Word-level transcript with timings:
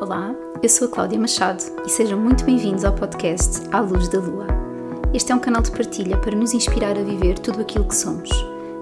Olá, 0.00 0.32
eu 0.62 0.68
sou 0.68 0.86
a 0.86 0.90
Cláudia 0.92 1.18
Machado 1.18 1.60
e 1.84 1.88
sejam 1.88 2.16
muito 2.16 2.44
bem-vindos 2.44 2.84
ao 2.84 2.94
podcast 2.94 3.62
À 3.72 3.80
Luz 3.80 4.06
da 4.06 4.20
Lua. 4.20 4.46
Este 5.12 5.32
é 5.32 5.34
um 5.34 5.40
canal 5.40 5.60
de 5.60 5.72
partilha 5.72 6.16
para 6.18 6.36
nos 6.36 6.54
inspirar 6.54 6.96
a 6.96 7.02
viver 7.02 7.36
tudo 7.40 7.60
aquilo 7.60 7.84
que 7.84 7.96
somos. 7.96 8.30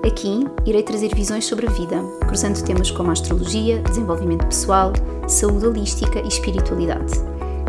Aqui 0.07 0.45
irei 0.67 0.83
trazer 0.83 1.15
visões 1.15 1.47
sobre 1.47 1.69
a 1.69 1.71
vida, 1.71 2.03
cruzando 2.29 2.63
temas 2.63 2.90
como 2.90 3.11
astrologia, 3.11 3.81
desenvolvimento 3.81 4.44
pessoal, 4.44 4.93
saúde 5.26 5.67
holística 5.67 6.21
e 6.21 6.29
espiritualidade. 6.29 7.15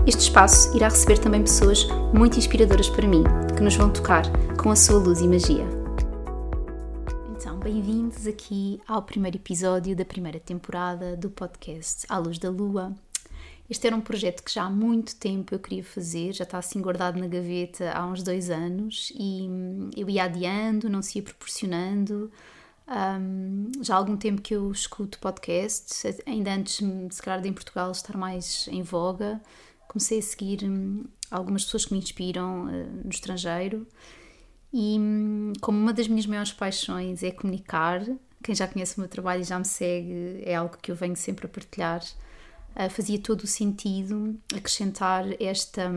Este 0.06 0.24
espaço 0.24 0.76
irá 0.76 0.90
receber 0.90 1.18
também 1.18 1.42
pessoas 1.42 1.88
muito 2.14 2.38
inspiradoras 2.38 2.90
para 2.90 3.08
mim, 3.08 3.24
que 3.56 3.64
nos 3.64 3.78
vão 3.78 3.90
tocar 3.90 4.26
com 4.62 4.72
a 4.72 4.76
sua 4.76 5.00
luz 5.00 5.22
e 5.22 5.28
magia. 5.28 5.66
Então, 7.32 7.58
bem-vindos 7.60 8.28
aqui 8.28 8.82
ao 8.86 9.02
primeiro 9.04 9.38
episódio 9.38 9.96
da 9.96 10.04
primeira 10.04 10.38
temporada 10.38 11.16
do 11.16 11.30
podcast 11.30 12.06
À 12.10 12.18
Luz 12.18 12.38
da 12.38 12.50
Lua. 12.50 12.94
Este 13.70 13.88
era 13.88 13.96
um 13.96 14.02
projeto 14.02 14.44
que 14.44 14.54
já 14.54 14.64
há 14.64 14.70
muito 14.70 15.16
tempo 15.18 15.54
eu 15.54 15.60
queria 15.60 15.84
fazer, 15.84 16.32
já 16.32 16.44
está 16.44 16.58
assim 16.58 16.82
guardado 16.82 17.20
na 17.20 17.28
gaveta 17.28 17.92
há 17.92 18.06
uns 18.06 18.24
dois 18.24 18.50
anos 18.50 19.12
e 19.14 19.48
hum, 19.50 19.90
eu 19.96 20.10
ia 20.10 20.24
adiando, 20.24 20.90
não 20.90 21.02
se 21.02 21.18
ia 21.20 21.24
proporcionando. 21.24 22.32
Um, 22.88 23.70
já 23.82 23.96
há 23.96 23.98
algum 23.98 24.16
tempo 24.16 24.42
que 24.42 24.56
eu 24.56 24.72
escuto 24.72 25.20
podcasts, 25.20 26.06
ainda 26.26 26.54
antes, 26.54 26.82
hum, 26.82 27.10
se 27.12 27.22
calhar, 27.22 27.42
de 27.42 27.50
em 27.50 27.54
Portugal 27.54 27.92
estar 27.92 28.18
mais 28.18 28.70
em 28.72 28.82
voga. 28.82 29.42
Comecei 29.90 30.20
a 30.20 30.22
seguir 30.22 30.64
um, 30.64 31.04
algumas 31.30 31.66
pessoas 31.66 31.86
que 31.86 31.94
me 31.94 32.00
inspiram 32.00 32.68
uh, 32.68 33.02
no 33.04 33.10
estrangeiro 33.10 33.86
e, 34.72 34.98
hum, 35.00 35.54
como 35.62 35.78
uma 35.78 35.92
das 35.94 36.08
minhas 36.08 36.26
maiores 36.26 36.54
paixões 36.54 37.24
é 37.24 37.32
comunicar, 37.32 38.02
quem 38.44 38.56
já 38.56 38.68
conhece 38.68 38.98
o 38.98 39.02
meu 39.02 39.10
trabalho 39.10 39.42
e 39.42 39.44
já 39.44 39.58
me 39.60 39.66
segue, 39.66 40.42
é 40.44 40.56
algo 40.56 40.78
que 40.82 40.92
eu 40.92 40.96
venho 40.96 41.16
sempre 41.16 41.46
a 41.46 41.50
partilhar 41.50 42.02
fazia 42.90 43.20
todo 43.20 43.42
o 43.42 43.48
sentido 43.48 44.40
acrescentar 44.56 45.26
esta, 45.42 45.92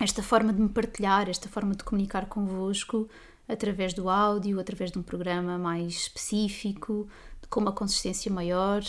esta 0.00 0.22
forma 0.22 0.52
de 0.52 0.60
me 0.60 0.68
partilhar, 0.68 1.28
esta 1.28 1.48
forma 1.48 1.74
de 1.74 1.84
comunicar 1.84 2.26
convosco 2.26 3.08
através 3.48 3.94
do 3.94 4.08
áudio, 4.08 4.58
através 4.58 4.90
de 4.90 4.98
um 4.98 5.02
programa 5.02 5.56
mais 5.58 5.94
específico, 5.94 7.08
com 7.48 7.60
uma 7.60 7.72
consistência 7.72 8.32
maior. 8.32 8.82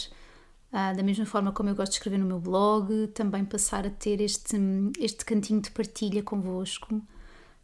Uh, 0.72 0.96
da 0.96 1.04
mesma 1.04 1.26
forma 1.26 1.52
como 1.52 1.70
eu 1.70 1.76
gosto 1.76 1.92
de 1.92 1.98
escrever 1.98 2.18
no 2.18 2.26
meu 2.26 2.40
blog, 2.40 3.08
também 3.14 3.46
passar 3.46 3.86
a 3.86 3.92
ter 3.92 4.20
este, 4.20 4.58
este 5.00 5.24
cantinho 5.24 5.62
de 5.62 5.70
partilha 5.70 6.24
convosco. 6.24 7.00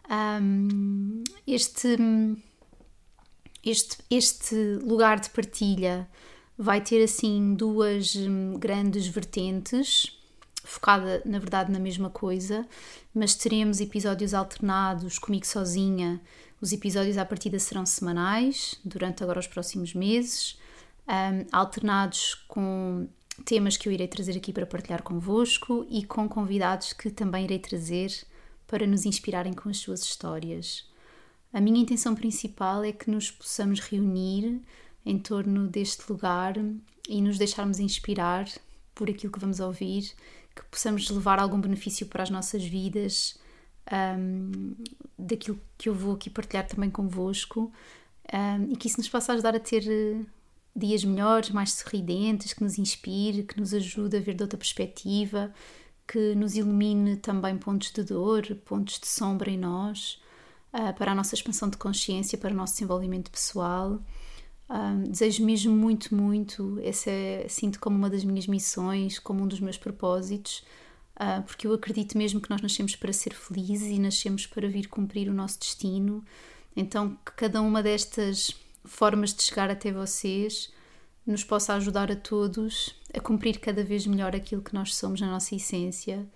Um, 0.09 1.23
este, 1.47 1.97
este, 3.65 3.97
este 4.11 4.55
lugar 4.83 5.19
de 5.19 5.29
partilha 5.31 6.07
vai 6.61 6.81
ter 6.81 7.01
assim 7.01 7.55
duas 7.55 8.17
hum, 8.17 8.55
grandes 8.59 9.07
vertentes, 9.07 10.11
focada 10.61 11.21
na 11.25 11.39
verdade 11.39 11.71
na 11.71 11.79
mesma 11.79 12.09
coisa, 12.09 12.67
mas 13.15 13.33
teremos 13.33 13.79
episódios 13.79 14.33
alternados 14.33 15.17
comigo 15.17 15.47
sozinha. 15.47 16.19
Os 16.59 16.73
episódios 16.73 17.17
à 17.17 17.23
partida 17.23 17.57
serão 17.57 17.85
semanais, 17.85 18.77
durante 18.83 19.23
agora 19.23 19.39
os 19.39 19.47
próximos 19.47 19.93
meses, 19.93 20.59
um, 21.07 21.47
alternados 21.49 22.35
com 22.49 23.07
temas 23.45 23.77
que 23.77 23.87
eu 23.87 23.93
irei 23.93 24.09
trazer 24.09 24.35
aqui 24.35 24.51
para 24.51 24.65
partilhar 24.65 25.01
convosco 25.01 25.87
e 25.89 26.03
com 26.03 26.27
convidados 26.27 26.91
que 26.91 27.09
também 27.09 27.45
irei 27.45 27.59
trazer 27.59 28.11
para 28.67 28.85
nos 28.85 29.05
inspirarem 29.05 29.53
com 29.53 29.69
as 29.69 29.77
suas 29.77 30.01
histórias. 30.01 30.85
A 31.53 31.61
minha 31.61 31.79
intenção 31.79 32.13
principal 32.13 32.83
é 32.83 32.91
que 32.91 33.09
nos 33.09 33.31
possamos 33.31 33.79
reunir 33.79 34.61
em 35.05 35.17
torno 35.17 35.67
deste 35.67 36.11
lugar 36.11 36.55
e 37.07 37.21
nos 37.21 37.37
deixarmos 37.37 37.79
inspirar 37.79 38.47
por 38.93 39.09
aquilo 39.09 39.31
que 39.31 39.39
vamos 39.39 39.59
ouvir, 39.59 40.11
que 40.55 40.63
possamos 40.69 41.09
levar 41.09 41.39
algum 41.39 41.59
benefício 41.59 42.05
para 42.07 42.23
as 42.23 42.29
nossas 42.29 42.63
vidas, 42.63 43.39
um, 43.91 44.75
daquilo 45.17 45.59
que 45.77 45.89
eu 45.89 45.95
vou 45.95 46.15
aqui 46.15 46.29
partilhar 46.29 46.67
também 46.67 46.89
convosco, 46.89 47.71
um, 48.33 48.71
e 48.71 48.75
que 48.75 48.87
isso 48.87 48.97
nos 48.97 49.09
possa 49.09 49.33
ajudar 49.33 49.55
a 49.55 49.59
ter 49.59 49.83
eh, 49.87 50.23
dias 50.75 51.03
melhores, 51.03 51.49
mais 51.49 51.73
sorridentes, 51.73 52.53
que 52.53 52.63
nos 52.63 52.77
inspire, 52.77 53.43
que 53.43 53.59
nos 53.59 53.73
ajude 53.73 54.17
a 54.17 54.19
ver 54.19 54.35
de 54.35 54.43
outra 54.43 54.57
perspectiva, 54.57 55.51
que 56.07 56.35
nos 56.35 56.55
ilumine 56.55 57.17
também 57.17 57.57
pontos 57.57 57.91
de 57.91 58.03
dor, 58.03 58.43
pontos 58.65 58.99
de 58.99 59.07
sombra 59.07 59.49
em 59.49 59.57
nós, 59.57 60.21
uh, 60.73 60.93
para 60.97 61.11
a 61.11 61.15
nossa 61.15 61.35
expansão 61.35 61.69
de 61.69 61.77
consciência, 61.77 62.37
para 62.37 62.53
o 62.53 62.57
nosso 62.57 62.73
desenvolvimento 62.73 63.31
pessoal. 63.31 63.99
Um, 64.69 65.03
desejo 65.09 65.43
mesmo 65.43 65.75
muito, 65.75 66.13
muito. 66.13 66.79
Essa 66.83 67.09
é, 67.09 67.47
sinto 67.49 67.79
como 67.79 67.97
uma 67.97 68.09
das 68.09 68.23
minhas 68.23 68.45
missões, 68.45 69.17
como 69.17 69.43
um 69.43 69.47
dos 69.47 69.59
meus 69.59 69.77
propósitos, 69.77 70.63
uh, 71.15 71.41
porque 71.43 71.65
eu 71.65 71.73
acredito 71.73 72.17
mesmo 72.17 72.39
que 72.39 72.49
nós 72.49 72.61
nascemos 72.61 72.95
para 72.95 73.11
ser 73.11 73.33
felizes 73.33 73.89
e 73.89 73.99
nascemos 73.99 74.45
para 74.45 74.67
vir 74.67 74.87
cumprir 74.87 75.27
o 75.27 75.33
nosso 75.33 75.59
destino. 75.59 76.23
Então, 76.75 77.17
que 77.25 77.31
cada 77.35 77.61
uma 77.61 77.81
destas 77.81 78.55
formas 78.85 79.33
de 79.33 79.41
chegar 79.43 79.69
até 79.71 79.91
vocês 79.91 80.71
nos 81.25 81.43
possa 81.43 81.73
ajudar 81.73 82.11
a 82.11 82.15
todos 82.15 82.95
a 83.13 83.19
cumprir 83.19 83.59
cada 83.59 83.83
vez 83.83 84.05
melhor 84.05 84.35
aquilo 84.35 84.61
que 84.61 84.73
nós 84.73 84.95
somos 84.95 85.19
na 85.19 85.29
nossa 85.29 85.55
essência 85.55 86.27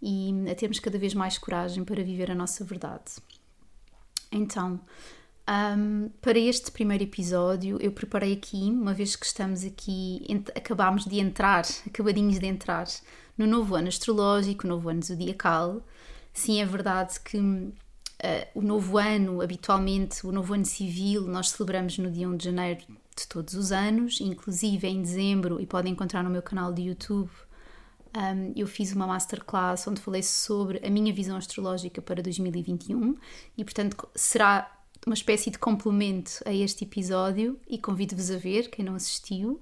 e 0.00 0.32
a 0.50 0.54
termos 0.54 0.80
cada 0.80 0.98
vez 0.98 1.14
mais 1.14 1.38
coragem 1.38 1.84
para 1.84 2.02
viver 2.02 2.30
a 2.30 2.34
nossa 2.34 2.64
verdade. 2.64 3.12
Então, 4.32 4.80
um, 5.48 6.08
para 6.20 6.38
este 6.38 6.70
primeiro 6.70 7.02
episódio, 7.02 7.76
eu 7.80 7.90
preparei 7.90 8.32
aqui, 8.32 8.70
uma 8.70 8.94
vez 8.94 9.16
que 9.16 9.26
estamos 9.26 9.64
aqui, 9.64 10.24
acabámos 10.54 11.04
de 11.04 11.18
entrar, 11.18 11.64
acabadinhos 11.86 12.38
de 12.38 12.46
entrar 12.46 12.86
no 13.36 13.46
novo 13.46 13.74
ano 13.74 13.88
astrológico, 13.88 14.66
novo 14.66 14.88
ano 14.88 15.02
zodiacal. 15.02 15.82
Sim, 16.32 16.60
é 16.60 16.64
verdade 16.64 17.18
que 17.20 17.38
uh, 17.38 17.72
o 18.54 18.62
novo 18.62 18.98
ano, 18.98 19.42
habitualmente, 19.42 20.24
o 20.26 20.30
novo 20.30 20.54
ano 20.54 20.64
civil, 20.64 21.22
nós 21.22 21.50
celebramos 21.50 21.98
no 21.98 22.10
dia 22.10 22.28
1 22.28 22.36
de 22.36 22.44
janeiro 22.44 22.80
de 23.16 23.26
todos 23.26 23.54
os 23.54 23.72
anos, 23.72 24.20
inclusive 24.20 24.86
em 24.86 25.02
dezembro, 25.02 25.60
e 25.60 25.66
podem 25.66 25.92
encontrar 25.92 26.22
no 26.22 26.30
meu 26.30 26.42
canal 26.42 26.72
de 26.72 26.82
YouTube. 26.82 27.30
Um, 28.16 28.52
eu 28.54 28.66
fiz 28.66 28.92
uma 28.92 29.06
masterclass 29.06 29.88
onde 29.88 30.00
falei 30.00 30.22
sobre 30.22 30.86
a 30.86 30.90
minha 30.90 31.12
visão 31.12 31.36
astrológica 31.36 32.00
para 32.00 32.22
2021 32.22 33.16
e, 33.56 33.64
portanto, 33.64 34.06
será 34.14 34.81
uma 35.06 35.14
espécie 35.14 35.50
de 35.50 35.58
complemento 35.58 36.40
a 36.44 36.52
este 36.52 36.84
episódio 36.84 37.58
e 37.68 37.78
convido-vos 37.78 38.30
a 38.30 38.36
ver, 38.36 38.70
quem 38.70 38.84
não 38.84 38.94
assistiu. 38.94 39.60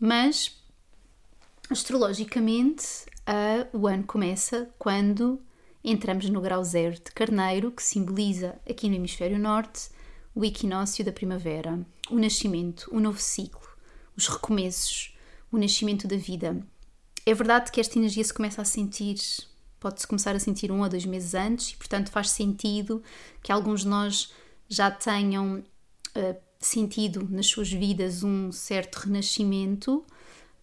Mas, 0.00 0.56
astrologicamente, 1.68 2.86
uh, 3.28 3.78
o 3.78 3.86
ano 3.86 4.04
começa 4.04 4.70
quando 4.78 5.40
entramos 5.84 6.28
no 6.30 6.40
grau 6.40 6.64
zero 6.64 6.94
de 6.94 7.10
Carneiro, 7.14 7.70
que 7.70 7.82
simboliza 7.82 8.58
aqui 8.68 8.88
no 8.88 8.94
Hemisfério 8.94 9.38
Norte 9.38 9.90
o 10.34 10.44
equinócio 10.44 11.04
da 11.04 11.12
primavera, 11.12 11.84
o 12.10 12.18
nascimento, 12.18 12.88
o 12.92 13.00
novo 13.00 13.20
ciclo, 13.20 13.68
os 14.16 14.28
recomeços, 14.28 15.16
o 15.50 15.58
nascimento 15.58 16.06
da 16.06 16.16
vida. 16.16 16.60
É 17.26 17.34
verdade 17.34 17.70
que 17.70 17.80
esta 17.80 17.98
energia 17.98 18.24
se 18.24 18.32
começa 18.32 18.62
a 18.62 18.64
sentir 18.64 19.16
pode-se 19.80 20.06
começar 20.06 20.34
a 20.34 20.38
sentir 20.40 20.70
um 20.70 20.82
ou 20.82 20.88
dois 20.88 21.04
meses 21.04 21.34
antes 21.34 21.70
e, 21.70 21.76
portanto, 21.76 22.10
faz 22.10 22.30
sentido 22.30 23.02
que 23.42 23.52
alguns 23.52 23.82
de 23.82 23.88
nós 23.88 24.32
já 24.68 24.90
tenham 24.90 25.62
uh, 26.16 26.36
sentido 26.58 27.26
nas 27.30 27.46
suas 27.46 27.70
vidas 27.70 28.22
um 28.22 28.50
certo 28.52 28.96
renascimento, 28.96 30.04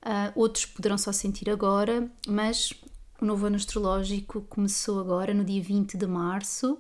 uh, 0.04 0.32
outros 0.36 0.66
poderão 0.66 0.98
só 0.98 1.12
sentir 1.12 1.50
agora, 1.50 2.10
mas 2.28 2.74
o 3.22 3.26
novo 3.26 3.46
ano 3.46 3.56
astrológico 3.56 4.42
começou 4.42 5.00
agora, 5.00 5.34
no 5.34 5.44
dia 5.44 5.62
20 5.62 5.98
de 5.98 6.06
março, 6.06 6.78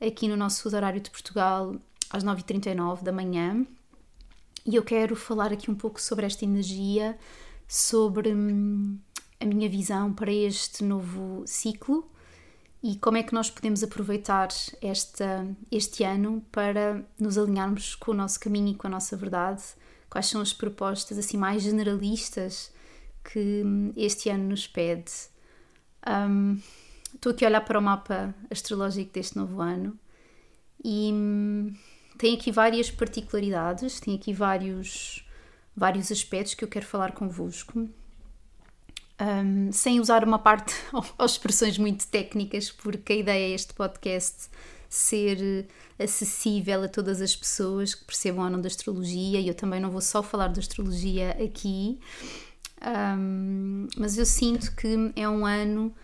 aqui 0.00 0.28
no 0.28 0.36
nosso 0.36 0.68
horário 0.74 1.00
de 1.00 1.10
Portugal, 1.10 1.76
às 2.10 2.24
9h39 2.24 3.02
da 3.02 3.12
manhã. 3.12 3.64
E 4.64 4.74
eu 4.74 4.82
quero 4.82 5.14
falar 5.14 5.52
aqui 5.52 5.70
um 5.70 5.74
pouco 5.76 6.00
sobre 6.00 6.26
esta 6.26 6.44
energia, 6.44 7.16
sobre 7.68 8.34
hum, 8.34 8.98
a 9.40 9.44
minha 9.44 9.68
visão 9.68 10.12
para 10.12 10.32
este 10.32 10.82
novo 10.82 11.44
ciclo 11.46 12.10
e 12.82 12.96
como 12.96 13.16
é 13.16 13.22
que 13.22 13.34
nós 13.34 13.50
podemos 13.50 13.82
aproveitar 13.82 14.48
esta, 14.80 15.46
este 15.70 16.04
ano 16.04 16.44
para 16.52 17.04
nos 17.18 17.36
alinharmos 17.36 17.94
com 17.94 18.12
o 18.12 18.14
nosso 18.14 18.38
caminho 18.38 18.68
e 18.68 18.74
com 18.74 18.86
a 18.86 18.90
nossa 18.90 19.16
verdade? 19.16 19.62
Quais 20.08 20.26
são 20.26 20.40
as 20.40 20.52
propostas 20.52 21.18
assim 21.18 21.36
mais 21.36 21.62
generalistas 21.62 22.72
que 23.24 23.64
este 23.96 24.28
ano 24.28 24.44
nos 24.44 24.66
pede? 24.66 25.10
Um, 26.06 26.60
estou 27.14 27.32
aqui 27.32 27.44
a 27.44 27.48
olhar 27.48 27.62
para 27.62 27.78
o 27.78 27.82
mapa 27.82 28.34
astrológico 28.50 29.12
deste 29.12 29.36
novo 29.36 29.60
ano 29.60 29.98
e 30.84 31.10
hum, 31.12 31.74
tem 32.16 32.34
aqui 32.34 32.52
várias 32.52 32.90
particularidades, 32.90 33.98
tem 33.98 34.14
aqui 34.14 34.32
vários, 34.32 35.26
vários 35.74 36.12
aspectos 36.12 36.54
que 36.54 36.62
eu 36.62 36.68
quero 36.68 36.86
falar 36.86 37.12
convosco 37.12 37.88
um, 39.20 39.72
sem 39.72 40.00
usar 40.00 40.24
uma 40.24 40.38
parte 40.38 40.74
ou 40.92 41.26
expressões 41.26 41.78
muito 41.78 42.06
técnicas, 42.06 42.70
porque 42.70 43.12
a 43.12 43.16
ideia 43.16 43.52
é 43.52 43.54
este 43.54 43.74
podcast 43.74 44.48
ser 44.88 45.66
acessível 45.98 46.84
a 46.84 46.88
todas 46.88 47.20
as 47.20 47.34
pessoas 47.34 47.94
que 47.94 48.04
percebam 48.04 48.44
ou 48.44 48.50
não 48.50 48.60
da 48.60 48.68
astrologia, 48.68 49.40
e 49.40 49.48
eu 49.48 49.54
também 49.54 49.80
não 49.80 49.90
vou 49.90 50.00
só 50.00 50.22
falar 50.22 50.48
de 50.48 50.60
astrologia 50.60 51.30
aqui. 51.42 51.98
Um, 52.86 53.88
mas 53.96 54.18
eu 54.18 54.26
sinto 54.26 54.74
que 54.76 55.12
é 55.16 55.28
um 55.28 55.46
ano 55.46 55.94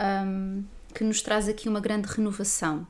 um, 0.00 0.64
que 0.94 1.04
nos 1.04 1.22
traz 1.22 1.48
aqui 1.48 1.68
uma 1.68 1.80
grande 1.80 2.08
renovação, 2.08 2.86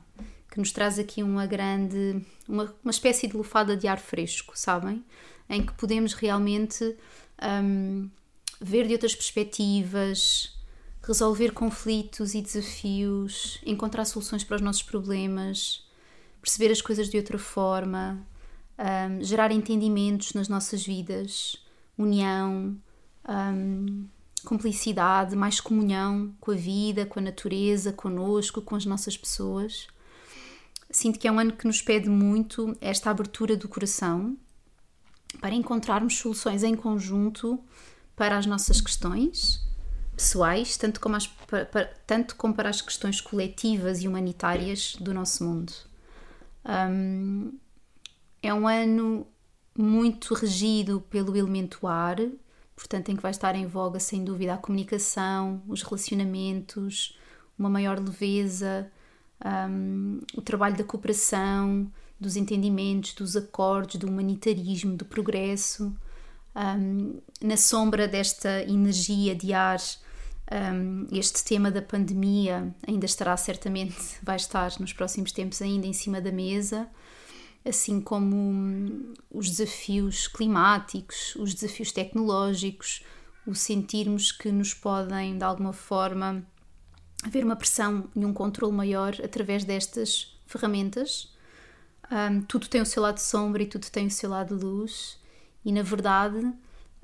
que 0.49 0.59
nos 0.59 0.71
traz 0.71 0.99
aqui 0.99 1.23
uma 1.23 1.45
grande, 1.45 2.23
uma, 2.47 2.73
uma 2.83 2.91
espécie 2.91 3.27
de 3.27 3.35
lufada 3.35 3.75
de 3.75 3.87
ar 3.87 3.99
fresco, 3.99 4.53
sabem? 4.55 5.03
Em 5.49 5.65
que 5.65 5.73
podemos 5.73 6.13
realmente 6.13 6.95
um, 7.41 8.09
ver 8.61 8.87
de 8.87 8.93
outras 8.93 9.15
perspectivas, 9.15 10.55
resolver 11.01 11.51
conflitos 11.51 12.35
e 12.35 12.41
desafios, 12.41 13.59
encontrar 13.65 14.05
soluções 14.05 14.43
para 14.43 14.55
os 14.55 14.61
nossos 14.61 14.83
problemas, 14.83 15.83
perceber 16.39 16.71
as 16.71 16.81
coisas 16.81 17.09
de 17.09 17.17
outra 17.17 17.39
forma, 17.39 18.25
um, 18.77 19.23
gerar 19.23 19.51
entendimentos 19.51 20.33
nas 20.33 20.47
nossas 20.47 20.85
vidas, 20.85 21.57
união, 21.97 22.77
um, 23.27 24.05
cumplicidade, 24.45 25.35
mais 25.35 25.59
comunhão 25.59 26.33
com 26.39 26.51
a 26.51 26.55
vida, 26.55 27.05
com 27.05 27.19
a 27.19 27.23
natureza, 27.23 27.91
conosco, 27.91 28.61
com 28.61 28.75
as 28.75 28.85
nossas 28.85 29.17
pessoas. 29.17 29.87
Sinto 30.89 31.17
que 31.17 31.27
é 31.27 31.31
um 31.31 31.39
ano 31.39 31.53
que 31.53 31.65
nos 31.65 31.81
pede 31.81 32.09
muito 32.09 32.75
esta 32.81 33.09
abertura 33.09 33.55
do 33.55 33.67
coração 33.67 34.37
para 35.39 35.55
encontrarmos 35.55 36.17
soluções 36.17 36.63
em 36.63 36.75
conjunto 36.75 37.59
para 38.15 38.37
as 38.37 38.45
nossas 38.45 38.81
questões 38.81 39.65
pessoais, 40.15 40.77
tanto 40.77 40.99
como, 40.99 41.15
as, 41.15 41.27
para, 41.27 41.85
tanto 42.05 42.35
como 42.35 42.53
para 42.53 42.69
as 42.69 42.81
questões 42.81 43.19
coletivas 43.19 44.01
e 44.01 44.07
humanitárias 44.07 44.95
do 44.99 45.13
nosso 45.13 45.43
mundo. 45.43 45.73
Um, 46.65 47.57
é 48.41 48.53
um 48.53 48.67
ano 48.67 49.25
muito 49.77 50.33
regido 50.33 51.01
pelo 51.09 51.35
elemento 51.35 51.87
ar, 51.87 52.17
portanto, 52.75 53.09
em 53.09 53.15
que 53.15 53.21
vai 53.21 53.31
estar 53.31 53.55
em 53.55 53.65
voga, 53.65 53.99
sem 53.99 54.23
dúvida, 54.23 54.53
a 54.53 54.57
comunicação, 54.57 55.61
os 55.67 55.81
relacionamentos, 55.81 57.17
uma 57.57 57.69
maior 57.69 57.99
leveza, 57.99 58.91
um, 59.69 60.19
o 60.35 60.41
trabalho 60.41 60.77
da 60.77 60.83
cooperação, 60.83 61.91
dos 62.19 62.35
entendimentos, 62.35 63.13
dos 63.13 63.35
acordos, 63.35 63.95
do 63.95 64.07
humanitarismo, 64.07 64.95
do 64.95 65.05
progresso. 65.05 65.95
Um, 66.55 67.21
na 67.41 67.55
sombra 67.55 68.07
desta 68.07 68.63
energia 68.63 69.33
de 69.35 69.53
ar, 69.53 69.79
um, 70.51 71.07
este 71.11 71.43
tema 71.45 71.71
da 71.71 71.81
pandemia 71.81 72.75
ainda 72.85 73.05
estará 73.05 73.35
certamente, 73.37 74.17
vai 74.21 74.35
estar 74.35 74.71
nos 74.79 74.91
próximos 74.91 75.31
tempos 75.31 75.61
ainda 75.61 75.87
em 75.87 75.93
cima 75.93 76.19
da 76.19 76.31
mesa, 76.31 76.89
assim 77.63 78.01
como 78.01 78.35
hum, 78.35 79.13
os 79.29 79.49
desafios 79.49 80.27
climáticos, 80.27 81.35
os 81.35 81.53
desafios 81.53 81.91
tecnológicos, 81.91 83.03
o 83.45 83.55
sentirmos 83.55 84.31
que 84.31 84.51
nos 84.51 84.73
podem, 84.73 85.37
de 85.37 85.43
alguma 85.43 85.73
forma, 85.73 86.45
haver 87.23 87.45
uma 87.45 87.55
pressão 87.55 88.09
e 88.15 88.25
um 88.25 88.33
controle 88.33 88.73
maior 88.73 89.15
através 89.23 89.63
destas 89.63 90.37
ferramentas. 90.45 91.31
Um, 92.11 92.41
tudo 92.41 92.67
tem 92.67 92.81
o 92.81 92.85
seu 92.85 93.01
lado 93.01 93.19
sombra 93.19 93.63
e 93.63 93.67
tudo 93.67 93.89
tem 93.89 94.07
o 94.07 94.11
seu 94.11 94.29
lado 94.29 94.55
luz, 94.55 95.17
e 95.63 95.71
na 95.71 95.81
verdade 95.81 96.53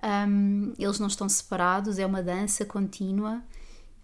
um, 0.03 0.73
eles 0.77 0.99
não 0.99 1.07
estão 1.07 1.27
separados, 1.27 1.97
é 1.97 2.05
uma 2.05 2.21
dança 2.21 2.65
contínua. 2.65 3.41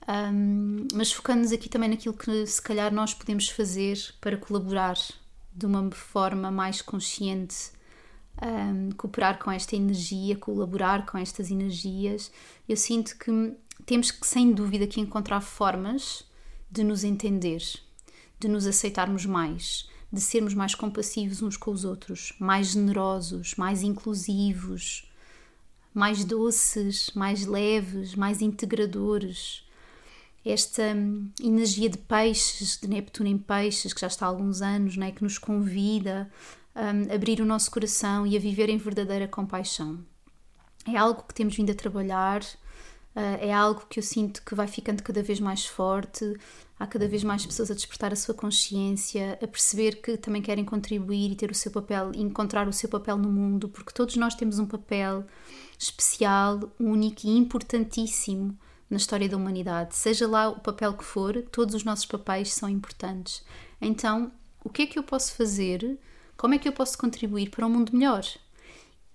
Um, 0.07 0.87
mas 0.93 1.11
focando-nos 1.13 1.51
aqui 1.51 1.69
também 1.69 1.89
naquilo 1.89 2.13
que 2.13 2.45
se 2.45 2.61
calhar 2.61 2.93
nós 2.93 3.13
podemos 3.13 3.47
fazer 3.49 3.97
para 4.19 4.35
colaborar 4.35 4.97
de 5.55 5.65
uma 5.65 5.89
forma 5.91 6.51
mais 6.51 6.81
consciente, 6.81 7.71
um, 8.41 8.91
cooperar 8.91 9.39
com 9.39 9.51
esta 9.51 9.75
energia, 9.75 10.35
colaborar 10.35 11.05
com 11.05 11.17
estas 11.17 11.51
energias. 11.51 12.31
Eu 12.67 12.75
sinto 12.75 13.17
que 13.17 13.53
temos 13.85 14.11
que, 14.11 14.25
sem 14.25 14.51
dúvida, 14.51 14.87
que 14.87 14.99
encontrar 14.99 15.41
formas 15.41 16.25
de 16.69 16.83
nos 16.83 17.03
entender, 17.03 17.61
de 18.39 18.47
nos 18.47 18.65
aceitarmos 18.65 19.25
mais, 19.25 19.87
de 20.13 20.21
sermos 20.21 20.53
mais 20.53 20.75
compassivos 20.75 21.41
uns 21.41 21.57
com 21.57 21.71
os 21.71 21.83
outros, 21.83 22.33
mais 22.39 22.67
generosos, 22.67 23.55
mais 23.55 23.81
inclusivos, 23.81 25.11
mais 25.91 26.23
doces, 26.23 27.09
mais 27.15 27.47
leves, 27.47 28.13
mais 28.13 28.39
integradores. 28.39 29.65
Esta 30.45 30.83
hum, 30.83 31.31
energia 31.41 31.89
de 31.89 31.97
peixes, 31.97 32.77
de 32.79 32.87
Neptuno 32.87 33.27
em 33.27 33.39
peixes, 33.39 33.91
que 33.91 34.01
já 34.01 34.07
está 34.07 34.27
há 34.27 34.29
alguns 34.29 34.61
anos, 34.61 34.95
né, 34.95 35.11
que 35.11 35.23
nos 35.23 35.39
convida 35.39 36.29
um, 36.75 37.11
a 37.11 37.15
abrir 37.15 37.41
o 37.41 37.45
nosso 37.45 37.71
coração 37.71 38.27
e 38.27 38.37
a 38.37 38.39
viver 38.39 38.69
em 38.69 38.77
verdadeira 38.77 39.27
compaixão. 39.27 39.97
É 40.85 40.95
algo 40.95 41.23
que 41.23 41.33
temos 41.33 41.55
vindo 41.55 41.71
a 41.71 41.75
trabalhar, 41.75 42.43
é 43.15 43.53
algo 43.53 43.85
que 43.87 43.99
eu 43.99 44.03
sinto 44.03 44.43
que 44.43 44.55
vai 44.55 44.67
ficando 44.67 45.03
cada 45.03 45.21
vez 45.21 45.39
mais 45.39 45.65
forte. 45.65 46.33
Há 46.79 46.87
cada 46.87 47.07
vez 47.07 47.23
mais 47.23 47.45
pessoas 47.45 47.69
a 47.69 47.75
despertar 47.75 48.11
a 48.11 48.15
sua 48.15 48.33
consciência, 48.33 49.37
a 49.41 49.47
perceber 49.47 50.01
que 50.01 50.17
também 50.17 50.41
querem 50.41 50.65
contribuir 50.65 51.31
e 51.31 51.35
ter 51.35 51.51
o 51.51 51.55
seu 51.55 51.71
papel, 51.71 52.11
encontrar 52.15 52.67
o 52.67 52.73
seu 52.73 52.89
papel 52.89 53.17
no 53.17 53.29
mundo, 53.29 53.69
porque 53.69 53.93
todos 53.93 54.15
nós 54.15 54.35
temos 54.35 54.59
um 54.59 54.65
papel 54.65 55.25
especial, 55.77 56.59
único 56.79 57.21
e 57.25 57.37
importantíssimo 57.37 58.57
na 58.89 58.97
história 58.97 59.29
da 59.29 59.37
humanidade. 59.37 59.95
Seja 59.95 60.27
lá 60.27 60.49
o 60.49 60.59
papel 60.59 60.93
que 60.93 61.03
for, 61.03 61.41
todos 61.51 61.75
os 61.75 61.83
nossos 61.83 62.05
papéis 62.05 62.53
são 62.53 62.67
importantes. 62.67 63.43
Então, 63.79 64.31
o 64.63 64.69
que 64.69 64.83
é 64.83 64.85
que 64.85 64.97
eu 64.97 65.03
posso 65.03 65.33
fazer? 65.35 65.99
Como 66.35 66.53
é 66.53 66.57
que 66.57 66.67
eu 66.67 66.73
posso 66.73 66.97
contribuir 66.97 67.49
para 67.49 67.65
um 67.65 67.69
mundo 67.69 67.91
melhor? 67.93 68.25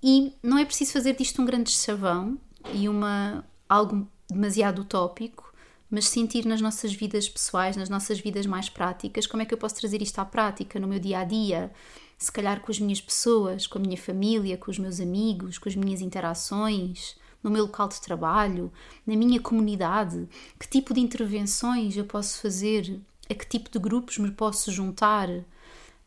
E 0.03 0.33
não 0.43 0.59
é 0.59 0.65
preciso 0.65 0.93
fazer 0.93 1.17
disto 1.17 1.43
um 1.43 1.45
grande 1.45 1.71
chavão 1.71 2.39
e 2.73 2.89
uma, 2.89 3.45
algo 3.69 4.07
demasiado 4.29 4.83
utópico, 4.83 5.53
mas 5.91 6.07
sentir 6.09 6.45
nas 6.45 6.61
nossas 6.61 6.93
vidas 6.93 7.29
pessoais, 7.29 7.77
nas 7.77 7.89
nossas 7.89 8.21
vidas 8.21 8.47
mais 8.47 8.69
práticas, 8.69 9.27
como 9.27 9.43
é 9.43 9.47
que 9.47 9.55
eu 9.55 9.59
posso 9.59 9.77
trazer 9.77 10.03
isto 10.03 10.19
à 10.19 10.25
prática 10.25 10.79
no 10.79 10.87
meu 10.87 10.99
dia 10.99 11.21
a 11.21 11.25
dia, 11.25 11.73
se 12.19 12.31
calhar 12.31 12.61
com 12.61 12.71
as 12.71 12.79
minhas 12.79 13.01
pessoas, 13.01 13.67
com 13.67 13.79
a 13.79 13.81
minha 13.81 13.97
família, 13.97 14.57
com 14.57 14.71
os 14.71 14.79
meus 14.79 15.01
amigos, 15.01 15.57
com 15.57 15.69
as 15.69 15.77
minhas 15.77 16.01
interações, 16.01 17.17
no 17.43 17.51
meu 17.51 17.65
local 17.65 17.89
de 17.89 18.01
trabalho, 18.01 18.73
na 19.07 19.17
minha 19.17 19.41
comunidade, 19.41 20.29
que 20.59 20.69
tipo 20.69 20.93
de 20.93 21.01
intervenções 21.01 21.97
eu 21.97 22.05
posso 22.05 22.41
fazer, 22.41 23.01
a 23.31 23.35
que 23.35 23.47
tipo 23.47 23.71
de 23.71 23.79
grupos 23.79 24.19
me 24.19 24.31
posso 24.31 24.73
juntar. 24.73 25.29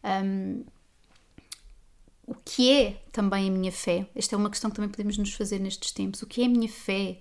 Um, 0.04 0.64
o 2.28 2.36
que 2.46 2.72
é 2.72 3.04
também 3.12 3.50
a 3.50 3.52
minha 3.52 3.72
fé? 3.72 4.08
Esta 4.16 4.36
é 4.36 4.38
uma 4.38 4.50
questão 4.50 4.70
que 4.70 4.76
também 4.76 4.90
podemos 4.90 5.18
nos 5.18 5.34
fazer 5.34 5.60
nestes 5.60 5.92
tempos. 5.92 6.22
O 6.22 6.28
que 6.28 6.42
é 6.42 6.46
a 6.46 6.50
minha 6.50 6.70
fé? 6.70 7.20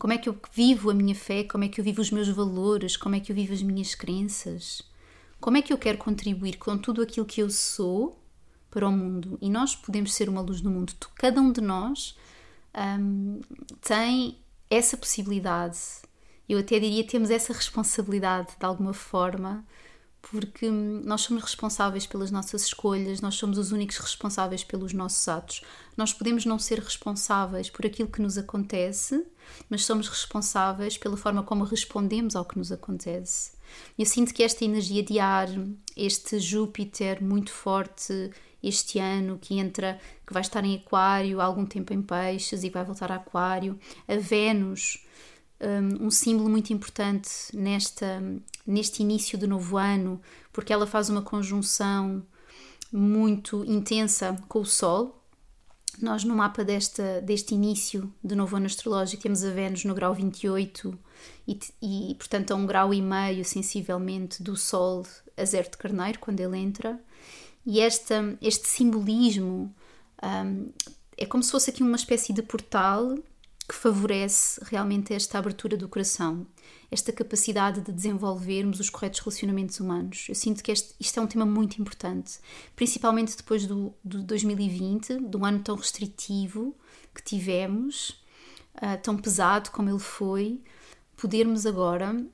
Como 0.00 0.14
é 0.14 0.18
que 0.18 0.30
eu 0.30 0.40
vivo 0.50 0.88
a 0.88 0.94
minha 0.94 1.14
fé? 1.14 1.44
Como 1.44 1.62
é 1.62 1.68
que 1.68 1.78
eu 1.78 1.84
vivo 1.84 2.00
os 2.00 2.10
meus 2.10 2.26
valores? 2.26 2.96
Como 2.96 3.14
é 3.14 3.20
que 3.20 3.30
eu 3.30 3.36
vivo 3.36 3.52
as 3.52 3.62
minhas 3.62 3.94
crenças? 3.94 4.80
Como 5.38 5.58
é 5.58 5.62
que 5.62 5.74
eu 5.74 5.76
quero 5.76 5.98
contribuir 5.98 6.56
com 6.56 6.78
tudo 6.78 7.02
aquilo 7.02 7.26
que 7.26 7.42
eu 7.42 7.50
sou 7.50 8.18
para 8.70 8.88
o 8.88 8.90
mundo? 8.90 9.36
E 9.42 9.50
nós 9.50 9.76
podemos 9.76 10.14
ser 10.14 10.30
uma 10.30 10.40
luz 10.40 10.62
no 10.62 10.70
mundo. 10.70 10.94
Cada 11.16 11.38
um 11.38 11.52
de 11.52 11.60
nós 11.60 12.16
um, 12.98 13.42
tem 13.82 14.38
essa 14.70 14.96
possibilidade. 14.96 15.78
Eu 16.48 16.60
até 16.60 16.80
diria 16.80 17.06
temos 17.06 17.28
essa 17.30 17.52
responsabilidade 17.52 18.52
de 18.58 18.64
alguma 18.64 18.94
forma, 18.94 19.66
porque 20.22 20.70
nós 20.70 21.22
somos 21.22 21.42
responsáveis 21.42 22.06
pelas 22.06 22.30
nossas 22.30 22.62
escolhas, 22.64 23.20
nós 23.20 23.34
somos 23.34 23.58
os 23.58 23.72
únicos 23.72 23.96
responsáveis 23.98 24.62
pelos 24.62 24.92
nossos 24.92 25.26
atos. 25.26 25.62
Nós 25.96 26.12
podemos 26.12 26.44
não 26.44 26.58
ser 26.58 26.78
responsáveis 26.78 27.70
por 27.70 27.86
aquilo 27.86 28.08
que 28.08 28.22
nos 28.22 28.38
acontece, 28.38 29.26
mas 29.68 29.84
somos 29.84 30.08
responsáveis 30.08 30.96
pela 30.96 31.16
forma 31.16 31.42
como 31.42 31.64
respondemos 31.64 32.36
ao 32.36 32.44
que 32.44 32.58
nos 32.58 32.70
acontece. 32.70 33.52
Eu 33.98 34.06
sinto 34.06 34.34
que 34.34 34.42
esta 34.42 34.64
energia 34.64 35.02
de 35.02 35.18
ar, 35.18 35.48
este 35.96 36.38
Júpiter 36.38 37.22
muito 37.22 37.50
forte 37.50 38.30
este 38.62 38.98
ano, 38.98 39.38
que 39.40 39.58
entra, 39.58 39.98
que 40.26 40.32
vai 40.32 40.42
estar 40.42 40.64
em 40.64 40.76
Aquário, 40.76 41.40
há 41.40 41.44
algum 41.44 41.64
tempo 41.64 41.92
em 41.92 42.02
Peixes 42.02 42.62
e 42.62 42.70
vai 42.70 42.84
voltar 42.84 43.10
a 43.10 43.16
Aquário, 43.16 43.78
a 44.06 44.16
Vênus, 44.16 45.04
um, 45.60 46.06
um 46.06 46.10
símbolo 46.10 46.48
muito 46.48 46.72
importante 46.72 47.30
nesta, 47.54 48.22
neste 48.70 49.02
início 49.02 49.36
do 49.36 49.48
novo 49.48 49.76
ano, 49.76 50.20
porque 50.52 50.72
ela 50.72 50.86
faz 50.86 51.08
uma 51.08 51.22
conjunção 51.22 52.22
muito 52.92 53.64
intensa 53.64 54.36
com 54.48 54.60
o 54.60 54.64
Sol, 54.64 55.20
nós, 56.00 56.24
no 56.24 56.34
mapa 56.34 56.64
desta, 56.64 57.20
deste 57.20 57.54
início 57.54 58.12
do 58.22 58.36
novo 58.36 58.56
ano 58.56 58.66
astrológico, 58.66 59.22
temos 59.22 59.44
a 59.44 59.50
Vênus 59.50 59.84
no 59.84 59.94
grau 59.94 60.14
28 60.14 60.98
e, 61.46 61.58
e, 61.82 62.14
portanto, 62.14 62.52
a 62.52 62.54
um 62.54 62.64
grau 62.64 62.94
e 62.94 63.02
meio, 63.02 63.44
sensivelmente, 63.44 64.42
do 64.42 64.56
Sol 64.56 65.04
a 65.36 65.44
zero 65.44 65.70
de 65.70 65.76
Carneiro, 65.76 66.18
quando 66.18 66.40
ele 66.40 66.58
entra. 66.58 66.98
E 67.66 67.80
esta, 67.80 68.36
este 68.40 68.68
simbolismo 68.68 69.74
um, 70.22 70.68
é 71.16 71.26
como 71.26 71.42
se 71.42 71.50
fosse 71.50 71.70
aqui 71.70 71.82
uma 71.82 71.96
espécie 71.96 72.32
de 72.32 72.42
portal 72.42 73.18
que 73.70 73.76
favorece 73.76 74.60
realmente 74.64 75.14
esta 75.14 75.38
abertura 75.38 75.76
do 75.76 75.88
coração, 75.88 76.44
esta 76.90 77.12
capacidade 77.12 77.80
de 77.80 77.92
desenvolvermos 77.92 78.80
os 78.80 78.90
corretos 78.90 79.20
relacionamentos 79.20 79.78
humanos. 79.78 80.26
Eu 80.28 80.34
sinto 80.34 80.60
que 80.60 80.72
este, 80.72 80.92
isto 80.98 81.20
é 81.20 81.22
um 81.22 81.26
tema 81.28 81.46
muito 81.46 81.80
importante, 81.80 82.40
principalmente 82.74 83.36
depois 83.36 83.66
do, 83.66 83.94
do 84.02 84.24
2020, 84.24 85.18
do 85.18 85.44
ano 85.44 85.60
tão 85.60 85.76
restritivo 85.76 86.76
que 87.14 87.22
tivemos. 87.22 88.20
uh, 88.74 89.00
tão 89.02 89.16
pesado 89.16 89.70
como 89.70 89.88
ele 89.88 90.00
foi, 90.00 90.60
podermos 91.16 91.64
agora 91.64 92.26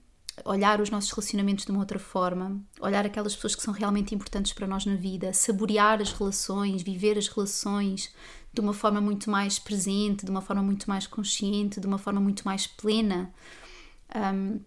olhar 0.43 0.81
os 0.81 0.89
nossos 0.89 1.11
relacionamentos 1.11 1.67
de 1.67 1.71
uma 1.71 1.81
outra 1.81 1.99
forma, 1.99 2.61
olhar 2.81 3.05
aquelas 3.05 3.35
pessoas 3.35 3.55
que 3.55 3.63
são 3.63 3.75
realmente 3.75 4.15
importantes 4.15 4.53
para 4.55 4.67
nós 4.67 4.87
na 4.87 4.95
vida, 4.95 5.33
saborear 5.35 6.01
as 6.01 6.13
relações, 6.13 6.83
viver 6.83 7.19
as 7.19 7.29
relações 7.29 8.11
de 8.57 8.61
uma 8.63 8.73
forma 8.73 9.03
muito 9.03 9.31
mais 9.31 9.59
presente, 9.59 10.25
de 10.25 10.31
uma 10.31 10.41
forma 10.41 10.63
muito 10.63 10.89
mais 10.89 11.07
consciente, 11.07 11.79
de 11.79 11.87
uma 11.87 11.99
forma 11.99 12.21
muito 12.21 12.43
mais 12.43 12.67
plena. 12.67 13.31
Um, 14.15 14.61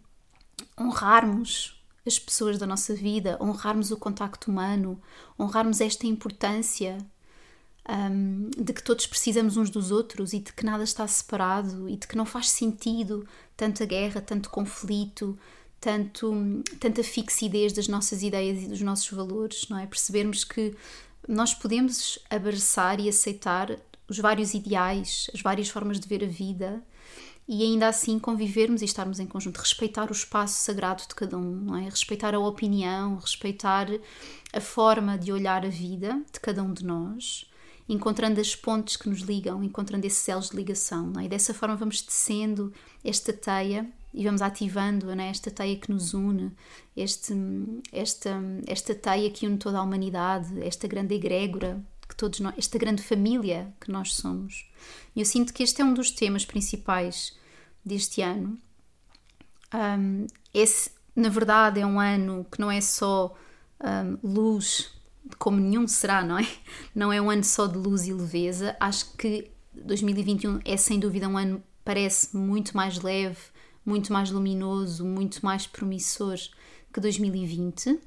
honrarmos 0.80 1.82
as 2.06 2.20
pessoas 2.20 2.60
da 2.60 2.68
nossa 2.68 2.94
vida, 2.94 3.38
honrarmos 3.42 3.90
o 3.90 3.98
contacto 3.98 4.52
humano, 4.52 5.02
honrarmos 5.40 5.82
esta 5.82 6.06
importância 6.06 7.00
um, 7.90 8.52
de 8.56 8.74
que 8.74 8.84
todos 8.84 9.08
precisamos 9.08 9.58
uns 9.58 9.72
dos 9.72 9.90
outros 9.90 10.34
e 10.34 10.40
de 10.40 10.54
que 10.54 10.64
nada 10.64 10.84
está 10.84 11.08
separado 11.08 11.90
e 11.90 11.98
de 11.98 12.08
que 12.08 12.16
não 12.16 12.28
faz 12.28 12.50
sentido 12.50 13.28
tanta 13.58 13.86
guerra, 13.86 14.22
tanto 14.22 14.52
conflito, 14.52 15.38
tanto, 15.82 16.62
tanta 16.80 17.04
fixidez 17.04 17.74
das 17.74 17.88
nossas 17.88 18.22
ideias 18.22 18.62
e 18.62 18.68
dos 18.68 18.82
nossos 18.82 19.10
valores, 19.10 19.68
não 19.68 19.80
é? 19.80 19.88
Percebermos 19.88 20.44
que 20.44 20.76
nós 21.28 21.54
podemos 21.54 22.20
abraçar 22.30 23.00
e 23.00 23.10
aceitar 23.10 23.78
os 24.08 24.18
vários 24.18 24.54
ideais, 24.54 25.30
as 25.34 25.42
várias 25.42 25.70
formas 25.70 26.00
de 26.00 26.08
ver 26.08 26.24
a 26.24 26.28
vida 26.28 26.84
e 27.48 27.64
ainda 27.64 27.88
assim 27.88 28.20
convivermos 28.20 28.84
e 28.84 28.86
estarmos 28.86 29.20
em 29.20 29.26
conjunto, 29.26 29.58
respeitar 29.58 30.10
o 30.10 30.14
espaço 30.14 30.62
sagrado 30.62 31.02
de 31.08 31.16
cada 31.16 31.36
um, 31.36 31.56
não 31.56 31.76
é? 31.76 31.86
Respeitar 31.86 32.36
a 32.36 32.40
opinião, 32.40 33.18
respeitar 33.18 33.88
a 34.54 34.62
forma 34.62 35.18
de 35.18 35.32
olhar 35.32 35.66
a 35.66 35.70
vida 35.70 36.22
de 36.32 36.40
cada 36.40 36.62
um 36.62 36.72
de 36.72 36.86
nós, 36.86 37.50
encontrando 37.88 38.40
as 38.40 38.56
pontes 38.56 38.98
que 38.98 39.10
nos 39.10 39.22
ligam, 39.22 39.64
encontrando 39.64 40.06
esses 40.06 40.30
elos 40.30 40.52
de 40.52 40.56
ligação, 40.56 41.08
não 41.08 41.22
é? 41.22 41.26
E 41.26 41.28
dessa 41.28 41.52
forma 41.52 41.76
vamos 41.76 42.04
tecendo 42.04 42.72
esta 43.04 43.34
teia 43.34 43.92
e 44.14 44.24
vamos 44.24 44.42
ativando 44.42 45.16
né, 45.16 45.30
esta 45.30 45.52
teia 45.52 45.76
que 45.76 45.92
nos 45.92 46.14
une, 46.14 46.52
este, 46.96 47.34
esta, 47.92 48.42
esta 48.68 48.96
teia 48.96 49.30
que 49.30 49.46
une 49.46 49.58
toda 49.58 49.78
a 49.78 49.84
humanidade, 49.84 50.62
esta 50.64 50.88
grande 50.88 51.16
egrégora, 51.16 51.84
que 52.08 52.16
todos 52.16 52.40
nós, 52.40 52.56
esta 52.58 52.78
grande 52.80 53.04
família 53.04 53.72
que 53.80 53.92
nós 53.92 54.16
somos. 54.16 54.68
E 55.16 55.20
eu 55.20 55.26
sinto 55.26 55.54
que 55.54 55.62
este 55.62 55.82
é 55.82 55.86
um 55.86 55.94
dos 55.94 56.10
temas 56.10 56.44
principais 56.44 57.38
deste 57.86 58.22
ano. 58.22 58.58
Um, 59.74 60.26
esse, 60.54 60.92
na 61.16 61.30
verdade, 61.30 61.80
é 61.80 61.86
um 61.86 62.00
ano 62.00 62.46
que 62.52 62.60
não 62.60 62.72
é 62.72 62.82
só 62.82 63.36
um, 63.80 64.28
luz, 64.28 64.92
como 65.38 65.60
nenhum 65.60 65.88
será, 65.88 66.24
não 66.24 66.40
é? 66.40 66.48
Não 66.96 67.14
é 67.14 67.22
um 67.22 67.30
ano 67.30 67.44
só 67.44 67.68
de 67.68 67.78
luz 67.78 68.08
e 68.08 68.14
leveza. 68.14 68.76
Acho 68.80 69.16
que 69.16 69.52
2021 69.74 70.60
é 70.66 70.76
sem 70.76 71.00
dúvida 71.00 71.28
um 71.28 71.38
ano, 71.38 71.64
parece 71.86 72.36
muito 72.36 72.76
mais 72.76 73.00
leve, 73.00 73.38
muito 73.90 74.14
mais 74.14 74.30
luminoso, 74.30 75.04
muito 75.04 75.44
mais 75.44 75.66
promissor 75.66 76.38
que 76.94 77.02
2020. 77.02 78.00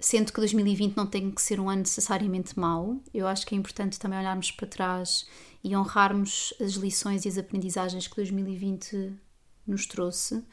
Sendo 0.00 0.32
que 0.32 0.38
2020 0.38 0.96
não 0.96 1.06
tem 1.06 1.28
que 1.28 1.42
ser 1.42 1.58
um 1.58 1.68
ano 1.68 1.80
necessariamente 1.80 2.56
mau, 2.56 3.02
eu 3.12 3.26
acho 3.26 3.44
que 3.44 3.52
é 3.52 3.58
importante 3.58 3.98
também 3.98 4.20
olharmos 4.20 4.52
para 4.52 4.68
trás 4.68 5.26
e 5.62 5.76
honrarmos 5.76 6.54
as 6.60 6.74
lições 6.74 7.24
e 7.24 7.28
as 7.28 7.36
aprendizagens 7.36 8.06
que 8.06 8.14
2020 8.14 9.12
nos 9.66 9.86
trouxe, 9.86 10.44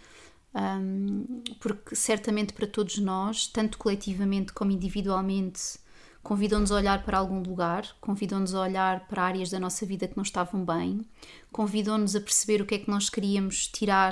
um, 0.55 1.43
porque 1.59 1.95
certamente 1.95 2.53
para 2.53 2.65
todos 2.65 2.97
nós, 2.97 3.45
tanto 3.45 3.77
coletivamente 3.77 4.51
como 4.51 4.71
individualmente, 4.71 5.77
convidam-nos 6.23 6.71
a 6.71 6.75
olhar 6.77 7.03
para 7.05 7.19
algum 7.19 7.43
lugar, 7.43 7.85
convidam-nos 8.01 8.55
a 8.55 8.61
olhar 8.61 9.07
para 9.07 9.21
áreas 9.21 9.51
da 9.51 9.59
nossa 9.59 9.85
vida 9.85 10.07
que 10.07 10.17
não 10.17 10.23
estavam 10.23 10.65
bem, 10.65 11.05
convidam-nos 11.51 12.15
a 12.15 12.19
perceber 12.19 12.63
o 12.63 12.65
que 12.65 12.73
é 12.73 12.79
que 12.79 12.89
nós 12.89 13.11
queríamos 13.11 13.67
tirar 13.67 14.11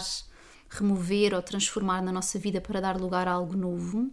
remover 0.77 1.33
ou 1.33 1.41
transformar 1.41 2.01
na 2.01 2.11
nossa 2.11 2.37
vida 2.39 2.59
para 2.59 2.81
dar 2.81 2.99
lugar 2.99 3.27
a 3.27 3.31
algo 3.31 3.55
novo. 3.55 4.11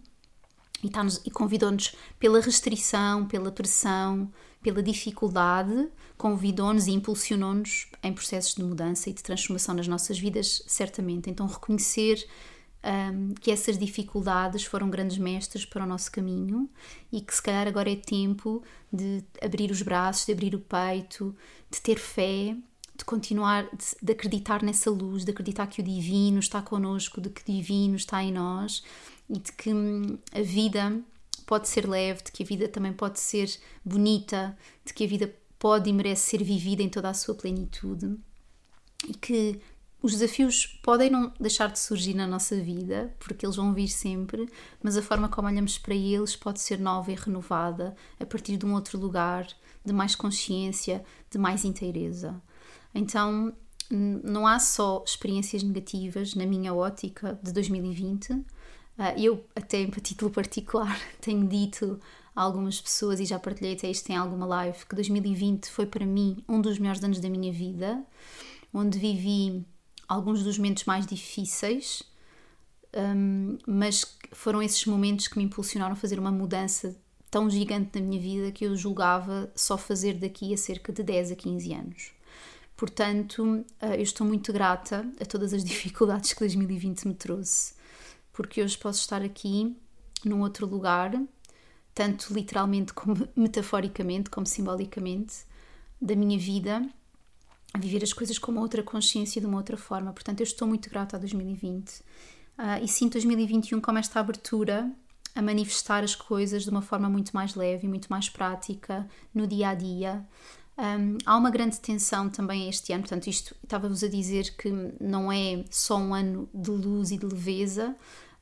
E, 0.83 0.89
e 1.25 1.31
convidou-nos 1.31 1.95
pela 2.19 2.41
restrição, 2.41 3.27
pela 3.27 3.51
pressão, 3.51 4.31
pela 4.61 4.81
dificuldade, 4.81 5.89
convidou-nos 6.17 6.87
e 6.87 6.91
impulsionou-nos 6.91 7.87
em 8.03 8.13
processos 8.13 8.55
de 8.55 8.63
mudança 8.63 9.09
e 9.09 9.13
de 9.13 9.21
transformação 9.21 9.75
nas 9.75 9.87
nossas 9.87 10.19
vidas, 10.19 10.63
certamente. 10.67 11.29
Então, 11.29 11.45
reconhecer 11.45 12.27
um, 12.83 13.33
que 13.35 13.51
essas 13.51 13.77
dificuldades 13.77 14.63
foram 14.63 14.89
grandes 14.89 15.17
mestres 15.17 15.65
para 15.65 15.83
o 15.83 15.87
nosso 15.87 16.11
caminho 16.11 16.69
e 17.11 17.21
que 17.21 17.33
se 17.33 17.41
calhar 17.41 17.67
agora 17.67 17.91
é 17.91 17.95
tempo 17.95 18.63
de 18.91 19.23
abrir 19.41 19.69
os 19.71 19.81
braços, 19.81 20.25
de 20.25 20.31
abrir 20.31 20.55
o 20.55 20.59
peito, 20.59 21.35
de 21.69 21.79
ter 21.79 21.97
fé 21.97 22.55
de 23.01 23.05
continuar, 23.05 23.63
de, 23.75 23.95
de, 23.99 24.11
acreditar 24.11 24.61
nessa 24.61 24.91
luz, 24.91 25.25
de 25.25 25.31
acreditar 25.31 25.65
que 25.65 25.81
o 25.81 25.83
divino 25.83 26.39
está 26.39 26.61
connosco, 26.61 27.19
de 27.19 27.31
que 27.31 27.41
o 27.41 27.55
divino 27.55 27.95
está 27.95 28.21
em 28.23 28.31
nós 28.31 28.83
e 29.27 29.39
de 29.39 29.51
que 29.51 29.73
hum, 29.73 30.19
a 30.31 30.41
vida 30.41 31.01
pode 31.47 31.67
ser 31.67 31.89
leve, 31.89 32.21
de 32.23 32.31
que 32.31 32.43
a 32.43 32.45
vida 32.45 32.67
também 32.67 32.93
pode 32.93 33.19
ser 33.19 33.51
bonita, 33.83 34.55
de 34.85 34.93
que 34.93 35.03
a 35.03 35.07
vida 35.07 35.35
pode 35.57 35.89
e 35.89 35.93
merece 35.93 36.29
ser 36.29 36.43
vivida 36.43 36.83
em 36.83 36.89
toda 36.89 37.09
a 37.09 37.13
sua 37.13 37.33
plenitude 37.33 38.17
e 39.07 39.15
que 39.15 39.59
os 40.01 40.11
desafios 40.13 40.79
podem 40.83 41.09
não 41.09 41.33
deixar 41.39 41.71
de 41.71 41.79
surgir 41.79 42.13
na 42.13 42.27
nossa 42.27 42.55
vida, 42.55 43.15
porque 43.19 43.45
eles 43.45 43.55
vão 43.55 43.73
vir 43.73 43.87
sempre, 43.87 44.47
mas 44.81 44.95
a 44.95 45.01
forma 45.01 45.27
como 45.27 45.47
olhamos 45.47 45.79
para 45.79 45.95
eles 45.95 46.35
pode 46.35 46.61
ser 46.61 46.79
nova 46.79 47.11
e 47.11 47.15
renovada 47.15 47.95
a 48.19 48.25
partir 48.25 48.57
de 48.57 48.65
um 48.65 48.73
outro 48.73 48.99
lugar, 48.99 49.47
de 49.83 49.91
mais 49.93 50.15
consciência, 50.15 51.03
de 51.29 51.39
mais 51.39 51.65
inteireza. 51.65 52.41
Então, 52.93 53.53
não 53.89 54.47
há 54.47 54.59
só 54.59 55.03
experiências 55.05 55.63
negativas 55.63 56.35
na 56.35 56.45
minha 56.45 56.73
ótica 56.73 57.39
de 57.43 57.51
2020. 57.51 58.45
Ah, 58.97 59.13
eu, 59.17 59.45
até 59.55 59.81
em 59.81 59.89
título 59.89 60.31
particular, 60.31 60.97
tenho 61.19 61.47
dito 61.47 61.99
a 62.35 62.41
algumas 62.41 62.79
pessoas 62.79 63.19
e 63.19 63.25
já 63.25 63.37
partilhei 63.39 63.73
até 63.73 63.89
isto 63.89 64.09
em 64.09 64.15
alguma 64.15 64.45
live 64.45 64.85
que 64.85 64.95
2020 64.95 65.69
foi 65.69 65.85
para 65.85 66.05
mim 66.05 66.43
um 66.47 66.61
dos 66.61 66.79
melhores 66.79 67.03
anos 67.03 67.19
da 67.19 67.29
minha 67.29 67.51
vida, 67.51 68.03
onde 68.73 68.97
vivi 68.97 69.65
alguns 70.07 70.43
dos 70.43 70.57
momentos 70.57 70.85
mais 70.85 71.05
difíceis, 71.05 72.03
um, 72.93 73.57
mas 73.67 74.17
foram 74.31 74.61
esses 74.61 74.85
momentos 74.85 75.27
que 75.27 75.37
me 75.37 75.43
impulsionaram 75.43 75.93
a 75.93 75.95
fazer 75.95 76.19
uma 76.19 76.31
mudança 76.31 76.95
tão 77.29 77.49
gigante 77.49 77.99
na 77.99 78.05
minha 78.05 78.21
vida 78.21 78.51
que 78.51 78.65
eu 78.65 78.75
julgava 78.75 79.49
só 79.55 79.77
fazer 79.77 80.15
daqui 80.15 80.53
a 80.53 80.57
cerca 80.57 80.91
de 80.91 81.01
10 81.01 81.31
a 81.31 81.35
15 81.35 81.73
anos. 81.73 82.11
Portanto, 82.81 83.63
eh, 83.79 83.97
eu 83.97 84.01
estou 84.01 84.25
muito 84.25 84.51
grata 84.51 85.07
a 85.21 85.23
todas 85.23 85.53
as 85.53 85.61
dificuldades 85.63 86.33
que 86.33 86.39
2020 86.39 87.07
me 87.09 87.13
trouxe, 87.13 87.75
porque 88.33 88.59
hoje 88.59 88.75
posso 88.75 89.01
estar 89.01 89.21
aqui 89.21 89.77
num 90.25 90.41
outro 90.41 90.65
lugar, 90.65 91.13
tanto 91.93 92.33
literalmente 92.33 92.91
como 92.91 93.15
metaforicamente, 93.37 94.31
como 94.31 94.47
simbolicamente, 94.47 95.45
da 96.01 96.15
minha 96.15 96.39
vida, 96.39 96.81
a 97.71 97.77
viver 97.77 98.03
as 98.03 98.13
coisas 98.13 98.39
com 98.39 98.51
uma 98.51 98.61
outra 98.61 98.81
consciência 98.81 99.39
de 99.39 99.45
uma 99.45 99.57
outra 99.57 99.77
forma. 99.77 100.11
Portanto, 100.11 100.39
eu 100.39 100.45
estou 100.45 100.67
muito 100.67 100.89
grata 100.89 101.17
a 101.17 101.19
2020 101.19 101.99
uh, 101.99 102.03
e 102.81 102.87
sinto 102.87 103.11
2021 103.11 103.79
como 103.79 103.99
esta 103.99 104.19
abertura 104.19 104.91
a 105.35 105.41
manifestar 105.43 106.03
as 106.03 106.15
coisas 106.15 106.63
de 106.63 106.71
uma 106.71 106.81
forma 106.81 107.07
muito 107.07 107.31
mais 107.31 107.53
leve 107.53 107.85
e 107.85 107.87
muito 107.87 108.07
mais 108.09 108.27
prática 108.27 109.07
no 109.35 109.45
dia 109.45 109.69
a 109.69 109.75
dia. 109.75 110.25
Um, 110.77 111.17
há 111.25 111.37
uma 111.37 111.51
grande 111.51 111.79
tensão 111.79 112.29
também 112.29 112.69
este 112.69 112.91
ano, 112.93 113.03
portanto, 113.03 113.27
isto 113.27 113.55
estava-vos 113.63 114.03
a 114.03 114.07
dizer 114.07 114.55
que 114.55 114.69
não 114.99 115.31
é 115.31 115.63
só 115.69 115.97
um 115.97 116.13
ano 116.13 116.49
de 116.53 116.71
luz 116.71 117.11
e 117.11 117.17
de 117.17 117.25
leveza, 117.25 117.95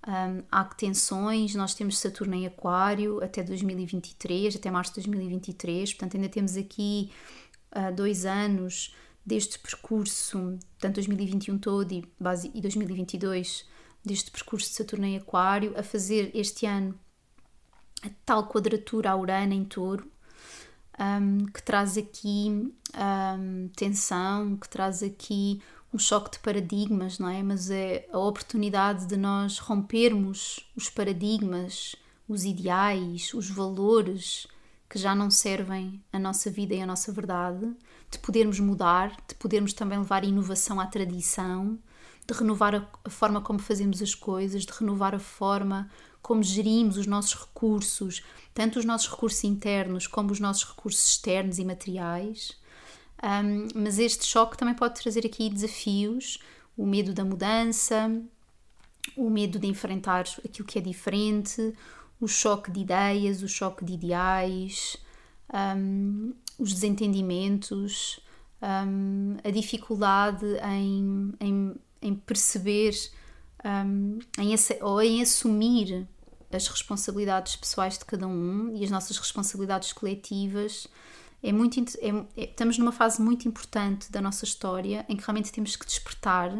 um, 0.07 0.43
há 0.49 0.63
tensões, 0.63 1.53
nós 1.55 1.73
temos 1.73 1.97
Saturno 1.97 2.35
em 2.35 2.47
Aquário 2.47 3.21
até 3.21 3.43
2023, 3.43 4.55
até 4.55 4.71
março 4.71 4.91
de 4.91 5.01
2023, 5.01 5.93
portanto, 5.93 6.15
ainda 6.15 6.29
temos 6.29 6.55
aqui 6.55 7.11
uh, 7.75 7.93
dois 7.93 8.25
anos 8.25 8.95
deste 9.25 9.59
percurso, 9.59 10.57
tanto 10.79 10.95
2021 10.95 11.57
todo 11.57 11.91
e, 11.91 12.07
base, 12.19 12.49
e 12.53 12.61
2022, 12.61 13.67
deste 14.05 14.31
percurso 14.31 14.69
de 14.69 14.75
Saturno 14.75 15.05
em 15.05 15.17
Aquário, 15.17 15.73
a 15.77 15.83
fazer 15.83 16.31
este 16.33 16.65
ano 16.65 16.97
a 18.01 18.09
tal 18.25 18.47
quadratura 18.47 19.11
a 19.11 19.17
Urano 19.17 19.53
em 19.53 19.65
Touro 19.65 20.09
um, 20.99 21.45
que 21.45 21.63
traz 21.63 21.97
aqui 21.97 22.73
um, 22.95 23.67
tensão, 23.75 24.57
que 24.57 24.67
traz 24.67 25.01
aqui 25.01 25.61
um 25.93 25.97
choque 25.97 26.31
de 26.31 26.39
paradigmas, 26.39 27.17
não 27.17 27.29
é? 27.29 27.41
Mas 27.41 27.71
é 27.71 28.07
a 28.11 28.19
oportunidade 28.19 29.05
de 29.05 29.17
nós 29.17 29.57
rompermos 29.57 30.59
os 30.75 30.89
paradigmas, 30.89 31.95
os 32.27 32.43
ideais, 32.43 33.33
os 33.33 33.49
valores 33.49 34.47
que 34.89 34.99
já 34.99 35.15
não 35.15 35.29
servem 35.29 36.03
a 36.11 36.19
nossa 36.19 36.49
vida 36.49 36.73
e 36.73 36.81
a 36.81 36.85
nossa 36.85 37.11
verdade, 37.11 37.71
de 38.09 38.17
podermos 38.19 38.59
mudar, 38.59 39.15
de 39.27 39.35
podermos 39.35 39.71
também 39.71 39.99
levar 39.99 40.23
inovação 40.23 40.79
à 40.79 40.87
tradição, 40.87 41.77
de 42.25 42.33
renovar 42.33 42.87
a 43.03 43.09
forma 43.09 43.41
como 43.41 43.59
fazemos 43.59 44.01
as 44.01 44.13
coisas, 44.13 44.65
de 44.65 44.71
renovar 44.71 45.15
a 45.15 45.19
forma 45.19 45.89
como 46.21 46.43
gerimos 46.43 46.97
os 46.97 47.07
nossos 47.07 47.33
recursos, 47.35 48.23
tanto 48.53 48.79
os 48.79 48.85
nossos 48.85 49.09
recursos 49.09 49.43
internos 49.43 50.07
como 50.07 50.31
os 50.31 50.39
nossos 50.39 50.63
recursos 50.65 51.09
externos 51.09 51.59
e 51.59 51.65
materiais. 51.65 52.57
Um, 53.23 53.67
mas 53.75 53.99
este 53.99 54.25
choque 54.25 54.57
também 54.57 54.73
pode 54.73 54.99
trazer 54.99 55.25
aqui 55.25 55.49
desafios, 55.49 56.39
o 56.77 56.85
medo 56.85 57.13
da 57.13 57.25
mudança, 57.25 58.09
o 59.15 59.29
medo 59.29 59.59
de 59.59 59.67
enfrentar 59.67 60.25
aquilo 60.43 60.67
que 60.67 60.79
é 60.79 60.81
diferente, 60.81 61.73
o 62.19 62.27
choque 62.27 62.71
de 62.71 62.81
ideias, 62.81 63.41
o 63.41 63.47
choque 63.47 63.83
de 63.83 63.93
ideais, 63.93 64.97
um, 65.53 66.33
os 66.57 66.73
desentendimentos, 66.73 68.19
um, 68.61 69.37
a 69.43 69.49
dificuldade 69.51 70.45
em, 70.63 71.33
em, 71.39 71.75
em 72.01 72.15
perceber 72.15 72.93
um, 73.65 74.19
em, 74.37 74.55
ou 74.81 75.01
em 75.01 75.21
assumir 75.21 76.07
as 76.51 76.67
responsabilidades 76.67 77.55
pessoais 77.55 77.97
de 77.97 78.05
cada 78.05 78.27
um 78.27 78.75
e 78.75 78.83
as 78.83 78.89
nossas 78.89 79.17
responsabilidades 79.17 79.93
coletivas. 79.93 80.87
É 81.41 81.51
muito, 81.51 81.79
é, 81.99 82.09
é, 82.41 82.43
estamos 82.45 82.77
numa 82.77 82.91
fase 82.91 83.21
muito 83.21 83.47
importante 83.47 84.11
da 84.11 84.19
nossa 84.19 84.43
história 84.45 85.05
em 85.07 85.15
que 85.15 85.23
realmente 85.23 85.51
temos 85.51 85.75
que 85.75 85.85
despertar 85.85 86.51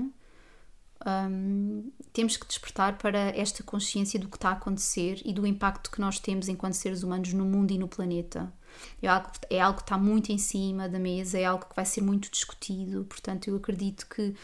um, 1.05 1.91
temos 2.11 2.35
que 2.35 2.45
despertar 2.45 2.97
para 2.97 3.17
esta 3.29 3.63
consciência 3.63 4.19
do 4.19 4.27
que 4.27 4.35
está 4.35 4.49
a 4.49 4.53
acontecer 4.53 5.21
e 5.23 5.31
do 5.31 5.47
impacto 5.47 5.89
que 5.89 6.01
nós 6.01 6.19
temos 6.19 6.49
enquanto 6.49 6.73
seres 6.73 7.03
humanos 7.03 7.31
no 7.33 7.45
mundo 7.45 7.71
e 7.71 7.77
no 7.77 7.87
planeta. 7.87 8.51
É 9.01 9.07
algo, 9.07 9.29
é 9.49 9.61
algo 9.61 9.77
que 9.77 9.83
está 9.83 9.97
muito 9.97 10.31
em 10.31 10.37
cima 10.37 10.89
da 10.89 10.99
mesa, 10.99 11.39
é 11.39 11.45
algo 11.45 11.65
que 11.65 11.75
vai 11.75 11.85
ser 11.85 12.01
muito 12.01 12.29
discutido, 12.29 13.05
portanto, 13.05 13.47
eu 13.47 13.55
acredito 13.55 14.07
que 14.07 14.35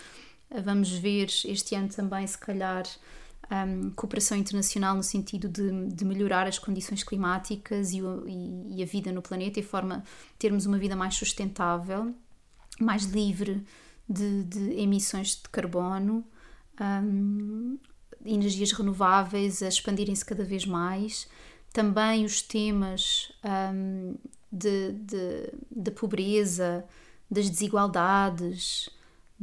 vamos 0.63 0.91
ver 0.91 1.27
este 1.45 1.75
ano 1.75 1.89
também, 1.89 2.25
se 2.25 2.37
calhar, 2.37 2.83
um, 3.51 3.91
cooperação 3.91 4.37
internacional 4.37 4.95
no 4.95 5.03
sentido 5.03 5.47
de, 5.47 5.87
de, 5.87 6.05
melhorar 6.05 6.47
as 6.47 6.57
condições 6.57 7.03
climáticas 7.03 7.91
e, 7.91 7.99
e, 7.99 8.77
e 8.77 8.83
a 8.83 8.85
vida 8.85 9.11
no 9.11 9.21
planeta, 9.21 9.59
e 9.59 9.63
forma 9.63 10.03
termos 10.39 10.65
uma 10.65 10.77
vida 10.77 10.95
mais 10.95 11.15
sustentável, 11.15 12.13
mais 12.79 13.03
livre 13.03 13.63
de, 14.09 14.43
de 14.43 14.79
emissões 14.79 15.35
de 15.35 15.49
carbono 15.49 16.25
um, 16.79 17.77
energias 18.25 18.71
renováveis 18.71 19.61
a 19.61 19.67
expandirem-se 19.67 20.25
cada 20.25 20.43
vez 20.43 20.65
mais, 20.65 21.27
também 21.71 22.25
os 22.25 22.41
temas 22.41 23.31
um, 23.43 24.15
de, 24.51 24.93
de, 24.93 25.53
de, 25.71 25.91
pobreza, 25.91 26.85
das 27.29 27.49
desigualdades, 27.49 28.89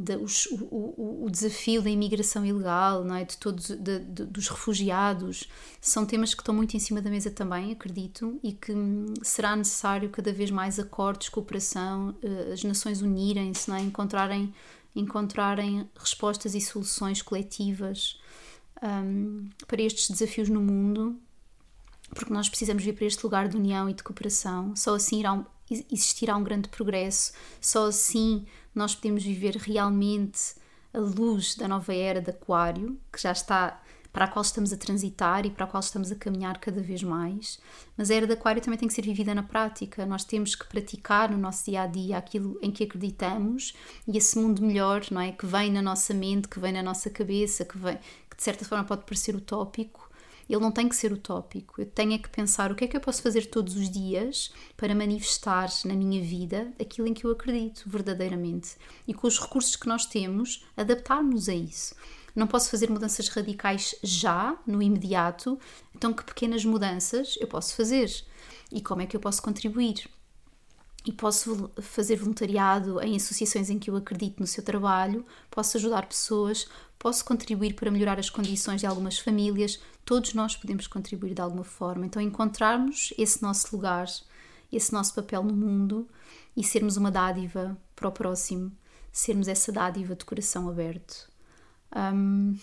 de, 0.03 0.15
o, 0.15 1.25
o, 1.25 1.29
desafio 1.29 1.81
da 1.81 1.89
imigração 1.89 2.45
ilegal, 2.45 3.03
não 3.03 3.15
é? 3.15 3.23
de 3.23 3.37
todos 3.37 3.67
de, 3.67 3.99
dos 3.99 4.47
refugiados, 4.47 5.47
são 5.79 6.05
temas 6.05 6.33
que 6.33 6.41
estão 6.41 6.53
muito 6.53 6.75
em 6.75 6.79
cima 6.79 7.01
da 7.01 7.09
mesa 7.09 7.31
também, 7.31 7.71
acredito, 7.71 8.39
e 8.43 8.51
que 8.51 8.71
hum, 8.71 9.13
será 9.21 9.55
necessário 9.55 10.09
cada 10.09 10.33
vez 10.33 10.51
mais 10.51 10.79
acordos, 10.79 11.29
cooperação, 11.29 12.15
eh, 12.21 12.53
as 12.53 12.63
nações 12.63 13.01
unirem-se, 13.01 13.71
é? 13.71 13.79
encontrarem 13.79 14.53
encontrarem 14.95 15.89
respostas 15.95 16.53
e 16.53 16.61
soluções 16.61 17.21
coletivas 17.21 18.19
um, 18.81 19.49
para 19.67 19.81
estes 19.81 20.09
desafios 20.09 20.49
no 20.49 20.61
mundo, 20.61 21.19
porque 22.09 22.33
nós 22.33 22.47
precisamos 22.47 22.83
vir 22.83 22.93
para 22.93 23.05
este 23.05 23.23
lugar 23.23 23.47
de 23.47 23.57
união 23.57 23.89
e 23.89 23.93
de 23.93 24.03
cooperação. 24.03 24.75
Só 24.75 24.95
assim 24.95 25.19
irá 25.19 25.33
um, 25.33 25.45
existirá 25.91 26.35
um 26.35 26.43
grande 26.43 26.69
progresso, 26.69 27.33
só 27.59 27.87
assim 27.87 28.45
nós 28.73 28.95
podemos 28.95 29.23
viver 29.23 29.55
realmente 29.55 30.55
a 30.93 30.99
luz 30.99 31.55
da 31.55 31.67
nova 31.67 31.93
era 31.93 32.21
de 32.21 32.29
Aquário, 32.29 32.99
que 33.11 33.21
já 33.21 33.31
está 33.31 33.81
para 34.13 34.25
a 34.25 34.27
qual 34.27 34.43
estamos 34.43 34.71
a 34.71 34.77
transitar 34.77 35.43
e 35.43 35.49
para 35.49 35.65
a 35.65 35.67
qual 35.67 35.81
estamos 35.81 36.11
a 36.11 36.15
caminhar 36.15 36.59
cada 36.59 36.79
vez 36.81 37.01
mais. 37.01 37.59
Mas 37.97 38.11
a 38.11 38.13
era 38.13 38.27
de 38.27 38.33
Aquário 38.33 38.61
também 38.61 38.77
tem 38.77 38.87
que 38.87 38.93
ser 38.93 39.01
vivida 39.01 39.33
na 39.33 39.41
prática. 39.41 40.05
Nós 40.05 40.23
temos 40.23 40.53
que 40.53 40.67
praticar 40.67 41.31
no 41.31 41.37
nosso 41.37 41.65
dia 41.65 41.81
a 41.81 41.87
dia 41.87 42.19
aquilo 42.19 42.59
em 42.61 42.71
que 42.71 42.83
acreditamos 42.83 43.73
e 44.07 44.15
esse 44.15 44.37
mundo 44.37 44.61
melhor, 44.61 45.01
não 45.09 45.19
é? 45.19 45.31
Que 45.31 45.47
vem 45.47 45.71
na 45.71 45.81
nossa 45.81 46.13
mente, 46.13 46.47
que 46.47 46.59
vem 46.59 46.71
na 46.71 46.83
nossa 46.83 47.09
cabeça, 47.09 47.65
que, 47.65 47.75
vem, 47.75 47.97
que 48.29 48.37
de 48.37 48.43
certa 48.43 48.63
forma 48.63 48.83
pode 48.83 49.03
parecer 49.03 49.35
utópico. 49.35 50.07
Ele 50.49 50.59
não 50.59 50.71
tem 50.71 50.89
que 50.89 50.95
ser 50.95 51.11
utópico. 51.11 51.81
Eu 51.81 51.85
tenho 51.85 52.13
é 52.13 52.17
que 52.17 52.29
pensar 52.29 52.71
o 52.71 52.75
que 52.75 52.83
é 52.83 52.87
que 52.87 52.97
eu 52.97 53.01
posso 53.01 53.21
fazer 53.21 53.45
todos 53.45 53.75
os 53.75 53.89
dias 53.89 54.51
para 54.75 54.93
manifestar 54.93 55.69
na 55.85 55.93
minha 55.93 56.21
vida 56.21 56.71
aquilo 56.79 57.07
em 57.07 57.13
que 57.13 57.25
eu 57.25 57.31
acredito 57.31 57.83
verdadeiramente. 57.87 58.75
E 59.07 59.13
com 59.13 59.27
os 59.27 59.39
recursos 59.39 59.75
que 59.75 59.87
nós 59.87 60.05
temos, 60.05 60.65
adaptarmos 60.75 61.47
a 61.47 61.53
isso. 61.53 61.95
Não 62.35 62.47
posso 62.47 62.69
fazer 62.69 62.89
mudanças 62.89 63.27
radicais 63.29 63.93
já, 64.01 64.57
no 64.65 64.81
imediato, 64.81 65.59
então 65.95 66.11
que 66.11 66.23
pequenas 66.23 66.65
mudanças 66.65 67.37
eu 67.39 67.47
posso 67.47 67.75
fazer? 67.75 68.11
E 68.71 68.81
como 68.81 69.01
é 69.01 69.05
que 69.05 69.15
eu 69.15 69.19
posso 69.19 69.41
contribuir? 69.41 70.09
E 71.05 71.11
posso 71.11 71.69
fazer 71.79 72.15
voluntariado 72.15 72.99
em 73.01 73.15
associações 73.15 73.69
em 73.69 73.77
que 73.77 73.89
eu 73.89 73.95
acredito 73.95 74.39
no 74.39 74.47
seu 74.47 74.63
trabalho, 74.63 75.25
posso 75.51 75.77
ajudar 75.77 76.07
pessoas, 76.07 76.67
posso 76.97 77.23
contribuir 77.25 77.73
para 77.75 77.91
melhorar 77.91 78.17
as 78.17 78.29
condições 78.29 78.79
de 78.79 78.87
algumas 78.87 79.19
famílias, 79.19 79.79
todos 80.05 80.33
nós 80.33 80.55
podemos 80.55 80.87
contribuir 80.87 81.33
de 81.33 81.41
alguma 81.41 81.63
forma. 81.63 82.05
Então, 82.05 82.21
encontrarmos 82.21 83.13
esse 83.17 83.41
nosso 83.41 83.75
lugar, 83.75 84.07
esse 84.71 84.91
nosso 84.91 85.13
papel 85.13 85.43
no 85.43 85.53
mundo 85.53 86.07
e 86.55 86.63
sermos 86.63 86.97
uma 86.97 87.11
dádiva 87.11 87.77
para 87.95 88.07
o 88.07 88.11
próximo, 88.11 88.71
sermos 89.11 89.47
essa 89.47 89.71
dádiva 89.71 90.15
de 90.15 90.25
coração 90.25 90.69
aberto. 90.69 91.29
Um, 91.95 92.57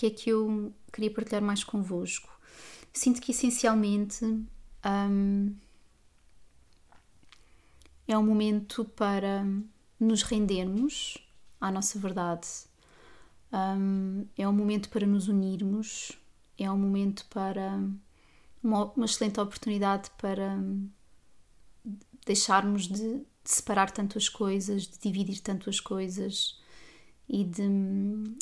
que 0.00 0.06
é 0.06 0.10
que 0.10 0.30
eu 0.30 0.72
queria 0.90 1.10
partilhar 1.10 1.42
mais 1.42 1.62
convosco? 1.62 2.30
Sinto 2.90 3.20
que 3.20 3.32
essencialmente 3.32 4.24
um, 4.24 5.54
é 8.08 8.16
um 8.16 8.24
momento 8.24 8.82
para 8.84 9.44
nos 9.98 10.22
rendermos 10.22 11.18
à 11.60 11.70
nossa 11.70 11.98
verdade, 11.98 12.48
um, 13.52 14.26
é 14.36 14.48
um 14.48 14.52
momento 14.52 14.88
para 14.88 15.06
nos 15.06 15.28
unirmos, 15.28 16.12
é 16.58 16.70
um 16.70 16.78
momento 16.78 17.26
para 17.26 17.82
uma, 18.62 18.84
uma 18.92 19.06
excelente 19.06 19.40
oportunidade 19.40 20.10
para 20.18 20.58
deixarmos 22.24 22.86
de, 22.86 23.18
de 23.18 23.26
separar 23.44 23.90
tanto 23.90 24.18
as 24.18 24.28
coisas, 24.28 24.86
de 24.86 24.98
dividir 24.98 25.40
tanto 25.40 25.68
as 25.68 25.80
coisas 25.80 26.60
e 27.28 27.44
de 27.44 27.62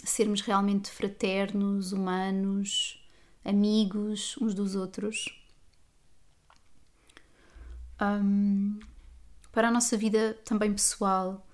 sermos 0.05 0.41
realmente 0.41 0.91
fraternos, 0.91 1.93
humanos, 1.93 3.03
amigos 3.45 4.37
uns 4.41 4.55
dos 4.55 4.75
outros. 4.75 5.27
Um, 8.01 8.79
para 9.53 9.69
a 9.69 9.71
nossa 9.71 9.97
vida 9.97 10.35
também 10.45 10.73
pessoal, 10.73 11.47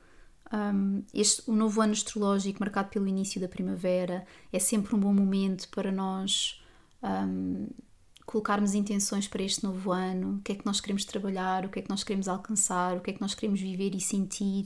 um, 0.54 1.02
este, 1.12 1.42
o 1.50 1.54
novo 1.54 1.80
ano 1.80 1.92
astrológico, 1.92 2.60
marcado 2.60 2.88
pelo 2.88 3.08
início 3.08 3.40
da 3.40 3.48
primavera, 3.48 4.24
é 4.52 4.58
sempre 4.58 4.94
um 4.94 5.00
bom 5.00 5.12
momento 5.12 5.68
para 5.70 5.90
nós 5.90 6.62
um, 7.02 7.66
colocarmos 8.24 8.74
intenções 8.74 9.26
para 9.26 9.42
este 9.42 9.64
novo 9.64 9.90
ano, 9.90 10.36
o 10.36 10.40
que 10.42 10.52
é 10.52 10.54
que 10.54 10.64
nós 10.64 10.80
queremos 10.80 11.04
trabalhar, 11.04 11.64
o 11.64 11.68
que 11.68 11.80
é 11.80 11.82
que 11.82 11.90
nós 11.90 12.04
queremos 12.04 12.28
alcançar, 12.28 12.96
o 12.96 13.00
que 13.00 13.10
é 13.10 13.14
que 13.14 13.20
nós 13.20 13.34
queremos 13.34 13.60
viver 13.60 13.94
e 13.94 14.00
sentir 14.00 14.64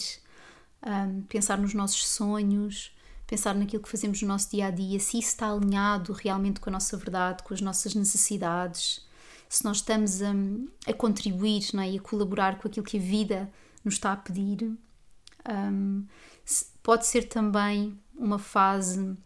um, 0.86 1.22
pensar 1.22 1.58
nos 1.58 1.72
nossos 1.72 2.06
sonhos, 2.06 2.94
pensar 3.26 3.54
naquilo 3.54 3.82
que 3.82 3.88
fazemos 3.88 4.20
no 4.22 4.28
nosso 4.28 4.50
dia 4.50 4.66
a 4.66 4.70
dia, 4.70 5.00
se 5.00 5.18
isso 5.18 5.28
está 5.28 5.50
alinhado 5.50 6.12
realmente 6.12 6.60
com 6.60 6.70
a 6.70 6.72
nossa 6.72 6.96
verdade, 6.96 7.42
com 7.42 7.54
as 7.54 7.60
nossas 7.60 7.94
necessidades, 7.94 9.06
se 9.48 9.64
nós 9.64 9.78
estamos 9.78 10.20
a, 10.22 10.32
a 10.86 10.92
contribuir 10.92 11.64
não 11.72 11.82
é? 11.82 11.90
e 11.90 11.98
a 11.98 12.00
colaborar 12.00 12.58
com 12.58 12.68
aquilo 12.68 12.84
que 12.84 12.98
a 12.98 13.00
vida 13.00 13.50
nos 13.82 13.94
está 13.94 14.12
a 14.12 14.16
pedir. 14.16 14.76
Um, 15.48 16.06
pode 16.82 17.06
ser 17.06 17.24
também 17.24 17.98
uma 18.14 18.38
fase 18.38 19.16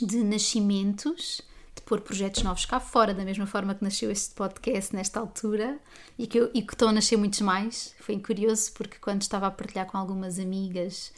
de 0.00 0.24
nascimentos 0.24 1.42
pôr 1.84 2.00
projetos 2.00 2.42
novos 2.42 2.64
cá 2.64 2.80
fora, 2.80 3.14
da 3.14 3.24
mesma 3.24 3.46
forma 3.46 3.74
que 3.74 3.84
nasceu 3.84 4.10
este 4.10 4.34
podcast 4.34 4.94
nesta 4.94 5.20
altura 5.20 5.78
e 6.18 6.26
que, 6.26 6.38
eu, 6.38 6.50
e 6.54 6.62
que 6.62 6.72
estão 6.72 6.88
a 6.88 6.92
nascer 6.92 7.16
muitos 7.16 7.40
mais. 7.40 7.94
Foi 8.00 8.18
curioso 8.18 8.72
porque 8.72 8.98
quando 8.98 9.22
estava 9.22 9.46
a 9.46 9.50
partilhar 9.50 9.86
com 9.86 9.98
algumas 9.98 10.38
amigas 10.38 11.12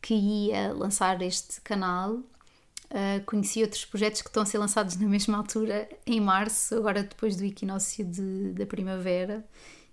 que 0.00 0.14
ia 0.14 0.72
lançar 0.72 1.20
este 1.22 1.60
canal, 1.60 2.12
uh, 2.12 3.24
conheci 3.26 3.62
outros 3.62 3.84
projetos 3.84 4.22
que 4.22 4.28
estão 4.28 4.42
a 4.42 4.46
ser 4.46 4.58
lançados 4.58 4.96
na 4.96 5.06
mesma 5.06 5.36
altura, 5.38 5.88
em 6.06 6.20
março, 6.20 6.76
agora 6.76 7.02
depois 7.02 7.36
do 7.36 7.44
equinócio 7.44 8.04
de, 8.04 8.52
da 8.52 8.66
primavera. 8.66 9.44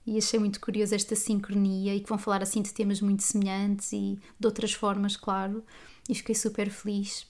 E 0.05 0.17
achei 0.17 0.39
muito 0.39 0.59
curioso 0.59 0.93
esta 0.93 1.15
sincronia 1.15 1.95
e 1.95 1.99
que 1.99 2.09
vão 2.09 2.17
falar 2.17 2.43
assim 2.43 2.61
de 2.61 2.73
temas 2.73 3.01
muito 3.01 3.23
semelhantes 3.23 3.91
e 3.91 4.19
de 4.39 4.45
outras 4.45 4.73
formas, 4.73 5.17
claro. 5.17 5.63
E 6.07 6.13
fiquei 6.13 6.35
super 6.35 6.69
feliz 6.69 7.25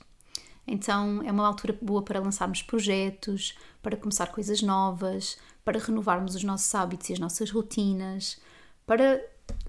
então 0.68 1.22
é 1.24 1.32
uma 1.32 1.46
altura 1.46 1.78
boa 1.82 2.02
para 2.02 2.20
lançarmos 2.20 2.62
projetos, 2.62 3.56
para 3.82 3.98
começar 3.98 4.28
coisas 4.28 4.62
novas, 4.62 5.38
para 5.64 5.80
renovarmos 5.80 6.36
os 6.36 6.44
nossos 6.44 6.74
hábitos 6.74 7.10
e 7.10 7.14
as 7.14 7.20
nossas 7.20 7.52
rotinas, 7.52 8.40
para 8.86 9.24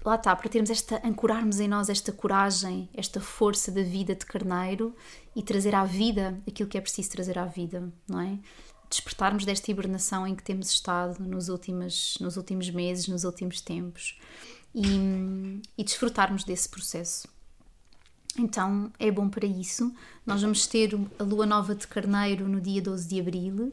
lá 0.05 0.15
está, 0.15 0.35
para 0.35 0.49
termos 0.49 0.71
esta, 0.71 1.01
ancorarmos 1.07 1.61
em 1.61 1.69
nós 1.69 1.91
esta 1.91 2.13
coragem, 2.13 2.89
esta 2.95 3.21
força 3.21 3.71
da 3.71 3.83
vida 3.83 4.15
de 4.15 4.25
carneiro 4.25 4.95
e 5.35 5.43
trazer 5.43 5.75
à 5.75 5.85
vida 5.85 6.41
aquilo 6.49 6.69
que 6.69 6.79
é 6.79 6.81
preciso 6.81 7.11
trazer 7.11 7.39
à 7.39 7.45
vida, 7.45 7.93
não 8.09 8.21
é? 8.21 8.39
Despertarmos 8.89 9.45
desta 9.45 9.71
hibernação 9.71 10.27
em 10.27 10.35
que 10.35 10.43
temos 10.43 10.71
estado 10.71 11.23
nos 11.23 11.49
últimos, 11.49 12.17
nos 12.21 12.37
últimos 12.37 12.71
meses, 12.71 13.09
nos 13.09 13.25
últimos 13.25 13.61
tempos. 13.61 14.19
e, 14.77 15.63
e 15.79 15.83
desfrutarmos 15.83 16.45
desse 16.45 16.69
processo. 16.69 17.27
Então 18.39 18.93
é 18.99 19.11
bom 19.11 19.29
para 19.29 19.47
isso. 19.47 19.93
Nós 20.27 20.43
vamos 20.43 20.67
ter 20.67 20.91
a 21.19 21.23
lua 21.23 21.47
nova 21.47 21.75
de 21.75 21.87
Carneiro 21.87 22.47
no 22.47 22.61
dia 22.61 22.83
12 22.83 23.09
de 23.09 23.19
abril 23.19 23.73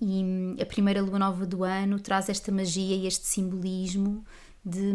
e 0.00 0.56
a 0.60 0.66
primeira 0.66 1.02
lua 1.02 1.18
nova 1.18 1.44
do 1.44 1.64
ano 1.64 1.98
traz 1.98 2.28
esta 2.28 2.52
magia 2.52 2.94
e 2.94 3.06
este 3.06 3.26
simbolismo 3.26 4.24
de, 4.64 4.92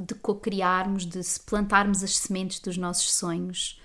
de 0.00 0.14
co-criarmos, 0.14 1.04
de 1.04 1.22
se 1.22 1.40
plantarmos 1.40 2.02
as 2.02 2.16
sementes 2.16 2.60
dos 2.60 2.78
nossos 2.78 3.12
sonhos, 3.12 3.80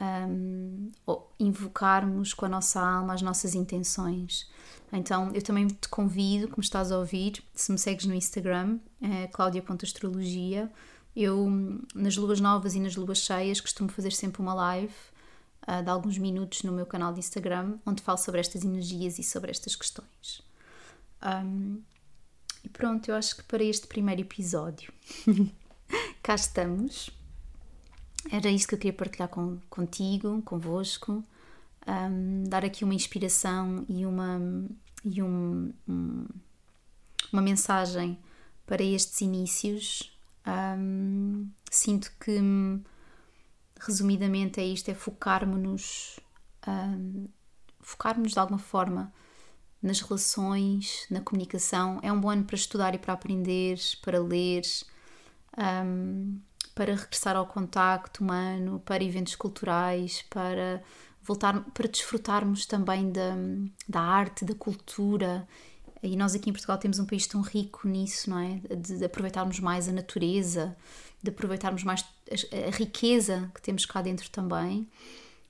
um, 0.00 0.90
invocarmos 1.38 2.34
com 2.34 2.46
a 2.46 2.48
nossa 2.48 2.80
alma 2.80 3.14
as 3.14 3.22
nossas 3.22 3.54
intenções. 3.54 4.50
Então 4.92 5.30
eu 5.32 5.42
também 5.42 5.66
te 5.66 5.88
convido, 5.88 6.48
como 6.48 6.62
estás 6.62 6.90
a 6.92 6.98
ouvir, 6.98 7.42
se 7.54 7.72
me 7.72 7.78
segues 7.78 8.06
no 8.06 8.14
Instagram, 8.14 8.78
é 9.00 9.26
claudia.astrologia, 9.28 10.70
eu 11.16 11.48
nas 11.94 12.16
luas 12.16 12.40
novas 12.40 12.74
e 12.74 12.80
nas 12.80 12.96
luas 12.96 13.18
cheias 13.18 13.60
costumo 13.60 13.88
fazer 13.88 14.12
sempre 14.12 14.42
uma 14.42 14.54
live 14.54 14.94
uh, 15.68 15.82
de 15.82 15.88
alguns 15.88 16.18
minutos 16.18 16.62
no 16.62 16.72
meu 16.72 16.86
canal 16.86 17.12
de 17.12 17.20
Instagram, 17.20 17.78
onde 17.86 18.02
falo 18.02 18.18
sobre 18.18 18.40
estas 18.40 18.64
energias 18.64 19.18
e 19.18 19.22
sobre 19.22 19.50
estas 19.50 19.76
questões. 19.76 20.42
Um, 21.22 21.82
e 22.62 22.68
pronto, 22.68 23.08
eu 23.08 23.14
acho 23.14 23.36
que 23.36 23.42
para 23.44 23.62
este 23.62 23.86
primeiro 23.86 24.22
episódio 24.22 24.92
cá 26.22 26.34
estamos. 26.34 27.23
Era 28.30 28.48
isto 28.48 28.68
que 28.68 28.74
eu 28.74 28.78
queria 28.78 28.92
partilhar 28.92 29.28
com, 29.28 29.58
contigo, 29.68 30.40
convosco, 30.42 31.22
um, 31.86 32.44
dar 32.44 32.64
aqui 32.64 32.84
uma 32.84 32.94
inspiração 32.94 33.84
e 33.88 34.06
uma, 34.06 34.40
e 35.04 35.22
um, 35.22 35.72
um, 35.88 36.26
uma 37.32 37.42
mensagem 37.42 38.18
para 38.66 38.82
estes 38.82 39.20
inícios. 39.20 40.10
Um, 40.46 41.48
sinto 41.70 42.12
que, 42.18 42.40
resumidamente, 43.78 44.60
é 44.60 44.64
isto: 44.64 44.90
é 44.90 44.94
focarmos-nos, 44.94 46.18
um, 46.66 47.26
focarmos 47.80 48.32
de 48.32 48.38
alguma 48.38 48.58
forma 48.58 49.12
nas 49.82 50.00
relações, 50.00 51.06
na 51.10 51.20
comunicação. 51.20 52.00
É 52.02 52.10
um 52.10 52.18
bom 52.18 52.30
ano 52.30 52.44
para 52.44 52.56
estudar 52.56 52.94
e 52.94 52.98
para 52.98 53.12
aprender, 53.12 53.78
para 54.02 54.18
ler, 54.18 54.62
um, 55.58 56.40
para 56.74 56.94
regressar 56.94 57.36
ao 57.36 57.46
contacto 57.46 58.22
humano, 58.22 58.82
para 58.84 59.04
eventos 59.04 59.34
culturais, 59.36 60.24
para 60.28 60.82
voltar, 61.22 61.60
para 61.72 61.88
desfrutarmos 61.88 62.66
também 62.66 63.10
da, 63.10 63.34
da 63.88 64.00
arte, 64.00 64.44
da 64.44 64.54
cultura. 64.54 65.46
E 66.02 66.16
nós 66.16 66.34
aqui 66.34 66.50
em 66.50 66.52
Portugal 66.52 66.76
temos 66.76 66.98
um 66.98 67.06
país 67.06 67.26
tão 67.26 67.40
rico 67.40 67.88
nisso, 67.88 68.28
não 68.28 68.38
é? 68.38 68.60
De, 68.76 68.98
de 68.98 69.04
aproveitarmos 69.04 69.58
mais 69.60 69.88
a 69.88 69.92
natureza, 69.92 70.76
de 71.22 71.30
aproveitarmos 71.30 71.82
mais 71.82 72.04
a, 72.30 72.68
a 72.68 72.70
riqueza 72.70 73.50
que 73.54 73.62
temos 73.62 73.86
cá 73.86 74.02
dentro 74.02 74.28
também. 74.30 74.88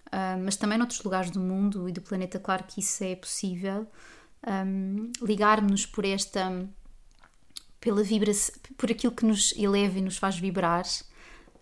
Uh, 0.07 0.39
mas 0.45 0.55
também 0.55 0.79
noutros 0.79 1.03
lugares 1.03 1.31
do 1.31 1.41
mundo 1.41 1.89
e 1.89 1.93
do 1.93 2.01
planeta, 2.01 2.39
claro 2.39 2.63
que 2.65 2.79
isso 2.79 3.03
é 3.03 3.17
possível. 3.17 3.87
Um, 4.47 5.11
Ligar-nos 5.21 5.87
por 5.87 6.05
esta, 6.05 6.69
pela 7.81 8.03
vibração, 8.05 8.55
por 8.77 8.93
aquilo 8.93 9.13
que 9.13 9.25
nos 9.25 9.53
eleva 9.57 9.99
e 9.99 10.03
nos 10.03 10.17
faz 10.17 10.39
vibrar, 10.39 10.85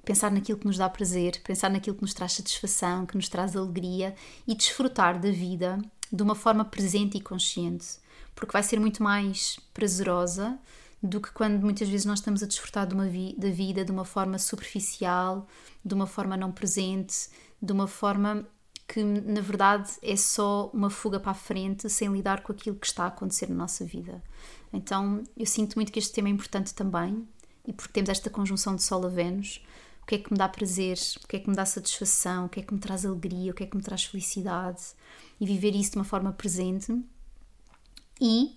pensar 0.04 0.30
naquilo 0.30 0.58
que 0.58 0.66
nos 0.66 0.76
dá 0.76 0.88
prazer, 0.88 1.40
pensar 1.42 1.70
naquilo 1.70 1.96
que 1.96 2.02
nos 2.02 2.14
traz 2.14 2.32
satisfação, 2.32 3.06
que 3.06 3.16
nos 3.16 3.28
traz 3.28 3.56
alegria 3.56 4.14
e 4.46 4.54
desfrutar 4.54 5.20
da 5.20 5.30
vida 5.30 5.78
de 6.12 6.22
uma 6.22 6.34
forma 6.34 6.64
presente 6.64 7.16
e 7.16 7.20
consciente, 7.20 7.86
porque 8.34 8.52
vai 8.52 8.62
ser 8.62 8.78
muito 8.78 9.02
mais 9.02 9.58
prazerosa 9.72 10.58
do 11.02 11.20
que 11.20 11.32
quando 11.32 11.62
muitas 11.62 11.88
vezes 11.88 12.06
nós 12.06 12.20
estamos 12.20 12.42
a 12.42 12.46
desfrutar 12.46 12.86
de 12.86 12.94
vi 13.08 13.34
da 13.36 13.50
vida 13.50 13.84
de 13.84 13.90
uma 13.90 14.04
forma 14.04 14.38
superficial, 14.38 15.48
de 15.84 15.94
uma 15.94 16.06
forma 16.06 16.36
não 16.36 16.52
presente, 16.52 17.28
de 17.60 17.72
uma 17.72 17.88
forma 17.88 18.46
que 18.86 19.02
na 19.02 19.40
verdade 19.40 19.90
é 20.02 20.14
só 20.16 20.70
uma 20.72 20.90
fuga 20.90 21.18
para 21.18 21.32
a 21.32 21.34
frente 21.34 21.88
sem 21.88 22.12
lidar 22.12 22.42
com 22.42 22.52
aquilo 22.52 22.76
que 22.76 22.86
está 22.86 23.04
a 23.04 23.08
acontecer 23.08 23.48
na 23.48 23.56
nossa 23.56 23.84
vida. 23.84 24.22
Então 24.72 25.24
eu 25.36 25.46
sinto 25.46 25.74
muito 25.76 25.90
que 25.90 25.98
este 25.98 26.12
tema 26.12 26.28
é 26.28 26.30
importante 26.30 26.74
também, 26.74 27.26
e 27.66 27.72
porque 27.72 27.92
temos 27.92 28.10
esta 28.10 28.28
conjunção 28.28 28.76
de 28.76 28.82
Sol 28.82 29.04
a 29.06 29.08
Vênus, 29.08 29.64
o 30.02 30.06
que 30.06 30.16
é 30.16 30.18
que 30.18 30.32
me 30.32 30.38
dá 30.38 30.48
prazer, 30.48 30.98
o 31.22 31.28
que 31.28 31.36
é 31.36 31.38
que 31.38 31.48
me 31.48 31.56
dá 31.56 31.64
satisfação, 31.64 32.46
o 32.46 32.48
que 32.48 32.60
é 32.60 32.62
que 32.62 32.74
me 32.74 32.80
traz 32.80 33.06
alegria, 33.06 33.52
o 33.52 33.54
que 33.54 33.62
é 33.62 33.66
que 33.66 33.76
me 33.76 33.82
traz 33.82 34.04
felicidade 34.04 34.82
e 35.40 35.46
viver 35.46 35.74
isso 35.74 35.92
de 35.92 35.98
uma 35.98 36.04
forma 36.04 36.32
presente. 36.32 36.92
E 38.20 38.54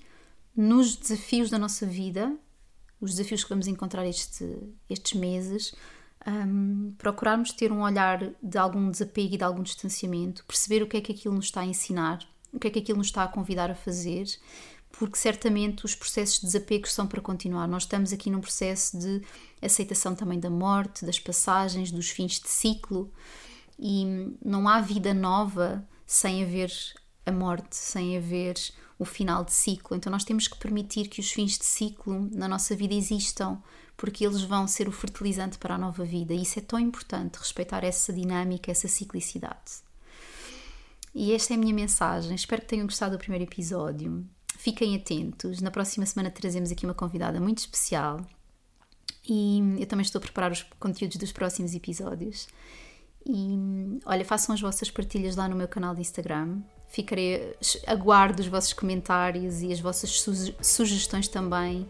nos 0.56 0.96
desafios 0.96 1.50
da 1.50 1.60
nossa 1.60 1.86
vida, 1.86 2.36
os 3.00 3.12
desafios 3.12 3.44
que 3.44 3.50
vamos 3.50 3.68
encontrar 3.68 4.06
este, 4.06 4.58
estes 4.90 5.20
meses, 5.20 5.76
um, 6.28 6.94
procurarmos 6.98 7.52
ter 7.52 7.72
um 7.72 7.82
olhar 7.82 8.32
de 8.42 8.58
algum 8.58 8.90
desapego 8.90 9.36
e 9.36 9.38
de 9.38 9.44
algum 9.44 9.62
distanciamento, 9.62 10.44
perceber 10.46 10.82
o 10.82 10.88
que 10.88 10.98
é 10.98 11.02
que 11.02 11.12
aquilo 11.12 11.36
nos 11.36 11.46
está 11.46 11.62
a 11.62 11.66
ensinar, 11.66 12.28
o 12.52 12.60
que 12.60 12.68
é 12.68 12.72
que 12.72 12.80
aquilo 12.80 12.98
nos 12.98 13.08
está 13.08 13.24
a 13.24 13.28
convidar 13.28 13.70
a 13.70 13.76
fazer 13.76 14.26
porque 14.98 15.18
certamente 15.18 15.86
os 15.86 15.94
processos 15.94 16.40
de 16.40 16.46
desapego 16.46 16.88
são 16.88 17.06
para 17.08 17.22
continuar. 17.22 17.68
Nós 17.68 17.84
estamos 17.84 18.14
aqui 18.14 18.30
num 18.30 18.42
processo 18.42 18.98
de 18.98 19.22
aceitação 19.62 20.16
também 20.16 20.40
da 20.40 20.50
morte, 20.50 21.06
das 21.06 21.20
passagens, 21.20 21.92
dos 21.92 22.10
fins 22.10 22.40
de 22.40 22.48
ciclo, 22.48 23.12
e 23.78 24.36
não 24.44 24.68
há 24.68 24.80
vida 24.80 25.14
nova 25.14 25.86
sem 26.06 26.44
haver 26.44 26.72
a 27.26 27.32
morte, 27.32 27.76
sem 27.76 28.18
haver 28.18 28.56
o 28.98 29.04
final 29.04 29.44
de 29.44 29.52
ciclo. 29.52 29.98
Então 29.98 30.12
nós 30.12 30.24
temos 30.24 30.48
que 30.48 30.58
permitir 30.58 31.08
que 31.10 31.20
os 31.20 31.32
fins 31.32 31.58
de 31.58 31.66
ciclo 31.66 32.30
na 32.32 32.48
nossa 32.48 32.76
vida 32.76 32.94
existam, 32.94 33.62
porque 33.98 34.26
eles 34.26 34.44
vão 34.44 34.68
ser 34.68 34.88
o 34.88 34.92
fertilizante 34.92 35.58
para 35.58 35.76
a 35.76 35.78
nova 35.78 36.06
vida. 36.06 36.34
E 36.34 36.42
isso 36.42 36.60
é 36.60 36.62
tão 36.62 36.80
importante, 36.80 37.38
respeitar 37.38 37.84
essa 37.84 38.14
dinâmica, 38.14 38.72
essa 38.72 38.88
ciclicidade. 38.88 39.84
E 41.14 41.34
esta 41.34 41.54
é 41.54 41.56
a 41.56 41.60
minha 41.60 41.74
mensagem. 41.74 42.36
Espero 42.36 42.62
que 42.62 42.68
tenham 42.68 42.86
gostado 42.86 43.18
do 43.18 43.20
primeiro 43.20 43.44
episódio. 43.44 44.26
Fiquem 44.66 44.96
atentos, 44.96 45.62
na 45.62 45.70
próxima 45.70 46.08
semana 46.08 46.32
trazemos 46.32 46.72
aqui 46.72 46.88
uma 46.88 46.96
convidada 46.96 47.40
muito 47.40 47.60
especial 47.60 48.20
e 49.24 49.60
eu 49.78 49.86
também 49.86 50.02
estou 50.02 50.18
a 50.18 50.22
preparar 50.24 50.52
os 50.52 50.64
conteúdos 50.80 51.18
dos 51.18 51.32
próximos 51.32 51.76
episódios. 51.76 52.48
E 53.28 54.00
olha, 54.08 54.26
façam 54.26 54.56
as 54.56 54.62
vossas 54.62 54.90
partilhas 54.90 55.36
lá 55.36 55.48
no 55.48 55.56
meu 55.56 55.68
canal 55.68 55.94
de 55.94 56.02
Instagram. 56.02 56.64
Ficarei, 56.88 57.56
aguardo 57.86 58.42
os 58.42 58.48
vossos 58.48 58.74
comentários 58.74 59.62
e 59.62 59.72
as 59.72 59.80
vossas 59.80 60.26
sugestões 60.60 61.28
também. 61.28 61.88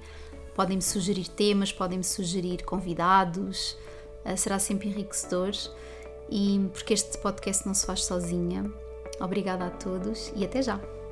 Podem-me 0.54 0.82
sugerir 0.82 1.30
temas, 1.30 1.72
podem-me 1.72 2.04
sugerir 2.04 2.66
convidados, 2.66 3.72
uh, 4.26 4.36
será 4.36 4.60
sempre 4.60 4.90
enriquecedor. 4.90 5.54
E 6.30 6.60
porque 6.74 6.94
este 6.94 7.18
podcast 7.20 7.66
não 7.66 7.74
se 7.74 7.86
faz 7.86 8.04
sozinha. 8.04 8.70
Obrigada 9.22 9.68
a 9.68 9.70
todos 9.70 10.34
e 10.36 10.44
até 10.44 10.62
já! 10.62 11.05